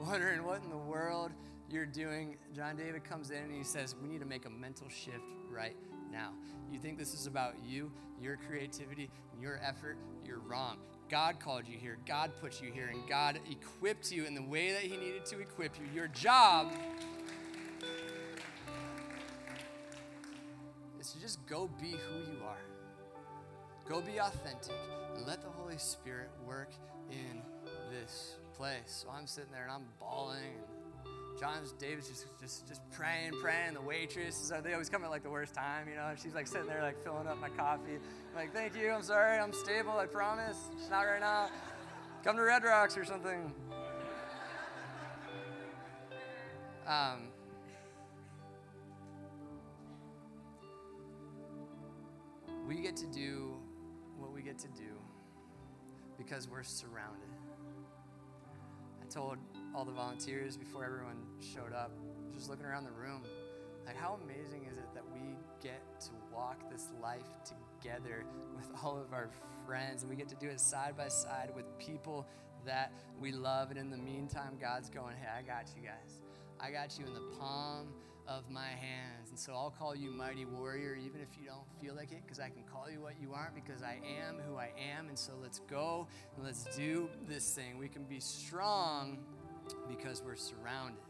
[0.00, 1.32] wondering what in the world
[1.68, 2.36] you're doing.
[2.54, 5.74] John David comes in and he says, We need to make a mental shift right
[6.12, 6.30] now.
[6.70, 7.90] You think this is about you,
[8.22, 9.96] your creativity, your effort?
[10.24, 10.76] You're wrong.
[11.08, 14.70] God called you here, God put you here, and God equipped you in the way
[14.70, 15.86] that He needed to equip you.
[15.92, 16.70] Your job
[21.00, 22.62] is to just go be who you are.
[23.88, 24.76] Go be authentic
[25.16, 26.70] and let the Holy Spirit work
[27.10, 27.42] in
[27.90, 29.04] this place.
[29.04, 30.38] So I'm sitting there and I'm bawling.
[31.04, 33.74] And John's David's just just just praying, praying.
[33.74, 36.06] The waitress, they always come at like the worst time, you know.
[36.08, 37.94] And she's like sitting there like filling up my coffee.
[37.94, 40.58] I'm like, thank you, I'm sorry, I'm stable, I promise.
[40.76, 41.48] It's not right now.
[42.22, 43.52] Come to Red Rocks or something.
[46.86, 47.28] Um,
[52.66, 53.54] we get to do
[54.18, 54.98] what we get to do
[56.20, 57.28] because we're surrounded.
[59.02, 59.38] I told
[59.74, 61.92] all the volunteers before everyone showed up,
[62.34, 63.22] just looking around the room,
[63.86, 65.20] like how amazing is it that we
[65.62, 67.26] get to walk this life
[67.80, 69.30] together with all of our
[69.66, 72.26] friends and we get to do it side by side with people
[72.66, 73.70] that we love.
[73.70, 76.22] And in the meantime, God's going, hey, I got you guys.
[76.60, 77.88] I got you in the palm
[78.30, 79.30] of my hands.
[79.30, 82.38] And so I'll call you mighty warrior, even if you don't feel like it, because
[82.38, 85.08] I can call you what you aren't, because I am who I am.
[85.08, 86.06] And so let's go
[86.36, 87.76] and let's do this thing.
[87.76, 89.18] We can be strong
[89.88, 91.02] because we're surrounded.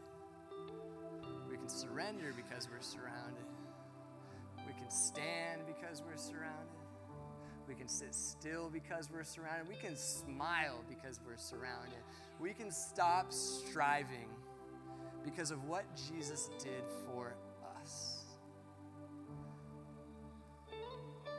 [1.49, 3.45] We can surrender because we're surrounded.
[4.65, 6.75] We can stand because we're surrounded.
[7.67, 9.67] We can sit still because we're surrounded.
[9.67, 11.99] We can smile because we're surrounded.
[12.39, 14.27] We can stop striving
[15.23, 17.35] because of what Jesus did for
[17.79, 18.23] us.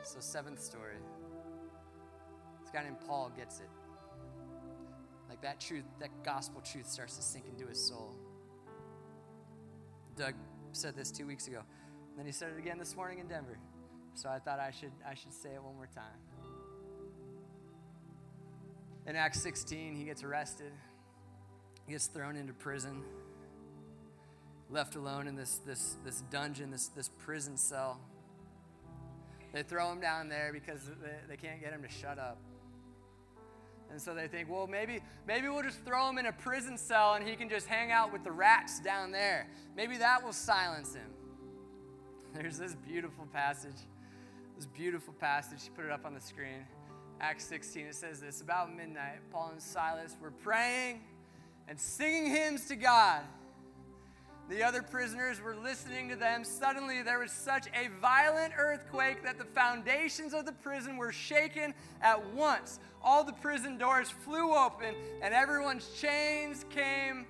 [0.03, 0.97] So, seventh story.
[2.61, 3.69] This guy named Paul gets it.
[5.29, 8.13] Like that truth, that gospel truth starts to sink into his soul.
[10.15, 10.35] Doug
[10.71, 11.61] said this two weeks ago.
[12.15, 13.57] Then he said it again this morning in Denver.
[14.13, 16.03] So I thought I should, I should say it one more time.
[19.05, 20.71] In Acts 16, he gets arrested,
[21.85, 23.03] he gets thrown into prison,
[24.73, 27.99] left alone in this, this, this dungeon, this, this prison cell.
[29.53, 32.39] They throw him down there because they, they can't get him to shut up.
[33.91, 37.13] And so they think, well, maybe, maybe we'll just throw him in a prison cell
[37.13, 39.47] and he can just hang out with the rats down there.
[39.77, 41.11] Maybe that will silence him.
[42.33, 43.77] There's this beautiful passage.
[44.55, 45.61] This beautiful passage.
[45.63, 46.65] She put it up on the screen.
[47.21, 51.01] Acts 16, it says this About midnight, Paul and Silas were praying
[51.67, 53.21] and singing hymns to God.
[54.49, 56.43] The other prisoners were listening to them.
[56.43, 61.73] Suddenly, there was such a violent earthquake that the foundations of the prison were shaken
[62.01, 62.79] at once.
[63.01, 67.25] All the prison doors flew open, and everyone's chains came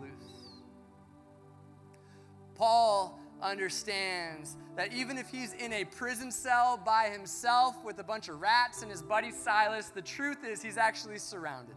[0.00, 0.62] loose.
[2.54, 8.28] Paul understands that even if he's in a prison cell by himself with a bunch
[8.28, 11.76] of rats and his buddy Silas, the truth is he's actually surrounded.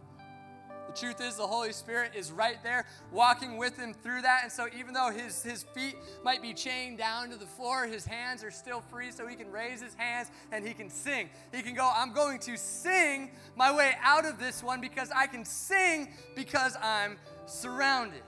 [0.90, 4.40] The truth is, the Holy Spirit is right there walking with him through that.
[4.42, 8.04] And so, even though his, his feet might be chained down to the floor, his
[8.04, 11.30] hands are still free, so he can raise his hands and he can sing.
[11.54, 15.28] He can go, I'm going to sing my way out of this one because I
[15.28, 18.22] can sing because I'm surrounded.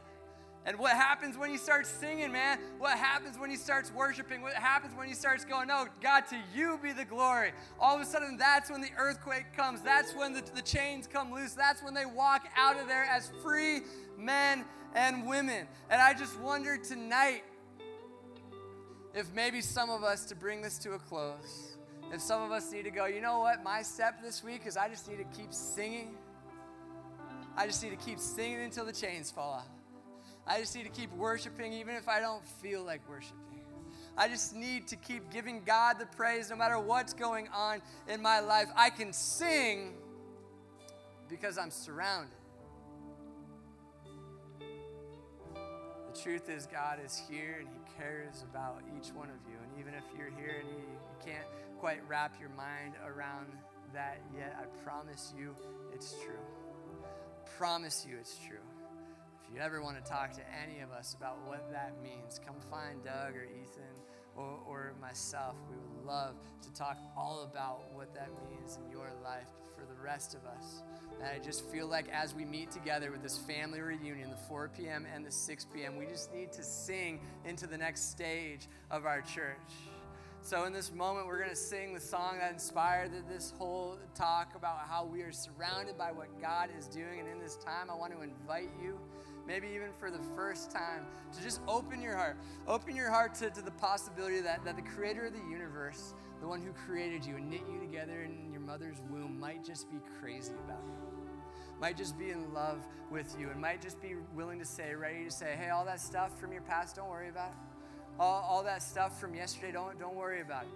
[0.64, 2.58] And what happens when he starts singing, man?
[2.78, 4.42] What happens when he starts worshiping?
[4.42, 7.52] What happens when he starts going, No, God, to you be the glory?
[7.80, 9.80] All of a sudden, that's when the earthquake comes.
[9.80, 11.54] That's when the, the chains come loose.
[11.54, 13.80] That's when they walk out of there as free
[14.16, 15.66] men and women.
[15.90, 17.42] And I just wonder tonight
[19.14, 21.76] if maybe some of us, to bring this to a close,
[22.12, 23.64] if some of us need to go, you know what?
[23.64, 26.14] My step this week is I just need to keep singing.
[27.56, 29.81] I just need to keep singing until the chains fall off.
[30.46, 33.38] I just need to keep worshiping even if I don't feel like worshiping.
[34.16, 38.20] I just need to keep giving God the praise no matter what's going on in
[38.20, 38.66] my life.
[38.76, 39.94] I can sing
[41.28, 42.34] because I'm surrounded.
[46.12, 49.56] The truth is, God is here and He cares about each one of you.
[49.62, 50.84] And even if you're here and you,
[51.24, 51.46] can't
[51.78, 53.46] quite wrap your mind around
[53.94, 55.54] that yet, I promise you
[55.94, 56.34] it's true.
[57.56, 58.58] Promise you it's true
[59.52, 63.04] you ever want to talk to any of us about what that means, come find
[63.04, 64.02] Doug or Ethan
[64.34, 65.56] or, or myself.
[65.68, 70.00] We would love to talk all about what that means in your life for the
[70.02, 70.82] rest of us.
[71.20, 74.70] And I just feel like as we meet together with this family reunion, the 4
[74.74, 75.06] p.m.
[75.14, 79.20] and the 6 p.m., we just need to sing into the next stage of our
[79.20, 79.56] church.
[80.44, 84.56] So, in this moment, we're going to sing the song that inspired this whole talk
[84.56, 87.20] about how we are surrounded by what God is doing.
[87.20, 88.98] And in this time, I want to invite you
[89.46, 92.36] maybe even for the first time, to just open your heart.
[92.66, 96.46] Open your heart to, to the possibility that, that the creator of the universe, the
[96.46, 99.98] one who created you and knit you together in your mother's womb, might just be
[100.20, 101.12] crazy about you.
[101.80, 105.24] Might just be in love with you and might just be willing to say, ready
[105.24, 107.56] to say, hey, all that stuff from your past, don't worry about it.
[108.20, 110.68] All, all that stuff from yesterday, don't, don't worry about it.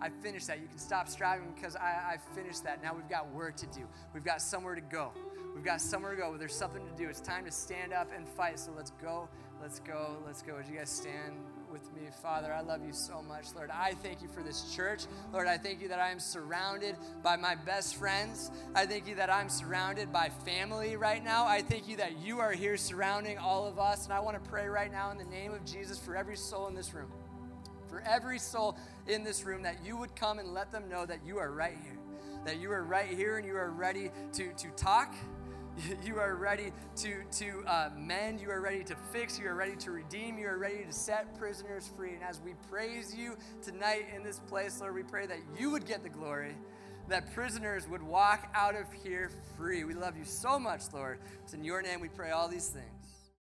[0.00, 0.60] I finished that.
[0.60, 2.82] You can stop striving because I, I finished that.
[2.82, 3.86] Now we've got work to do.
[4.12, 5.12] We've got somewhere to go.
[5.54, 6.36] We've got somewhere to go.
[6.36, 7.08] There's something to do.
[7.08, 8.58] It's time to stand up and fight.
[8.58, 9.28] So let's go.
[9.62, 10.16] Let's go.
[10.26, 10.56] Let's go.
[10.56, 11.36] Would you guys stand
[11.70, 12.02] with me?
[12.20, 13.46] Father, I love you so much.
[13.54, 15.04] Lord, I thank you for this church.
[15.32, 18.50] Lord, I thank you that I am surrounded by my best friends.
[18.74, 21.46] I thank you that I'm surrounded by family right now.
[21.46, 24.04] I thank you that you are here surrounding all of us.
[24.04, 26.66] And I want to pray right now in the name of Jesus for every soul
[26.66, 27.12] in this room.
[27.88, 28.76] For every soul
[29.06, 31.76] in this room, that you would come and let them know that you are right
[31.80, 31.98] here.
[32.44, 35.14] That you are right here and you are ready to, to talk
[36.04, 38.40] You are ready to, to uh, mend.
[38.40, 39.38] You are ready to fix.
[39.38, 40.38] You are ready to redeem.
[40.38, 42.14] You are ready to set prisoners free.
[42.14, 45.86] And as we praise you tonight in this place, Lord, we pray that you would
[45.86, 46.54] get the glory,
[47.08, 49.84] that prisoners would walk out of here free.
[49.84, 51.18] We love you so much, Lord.
[51.42, 52.93] It's in your name we pray all these things.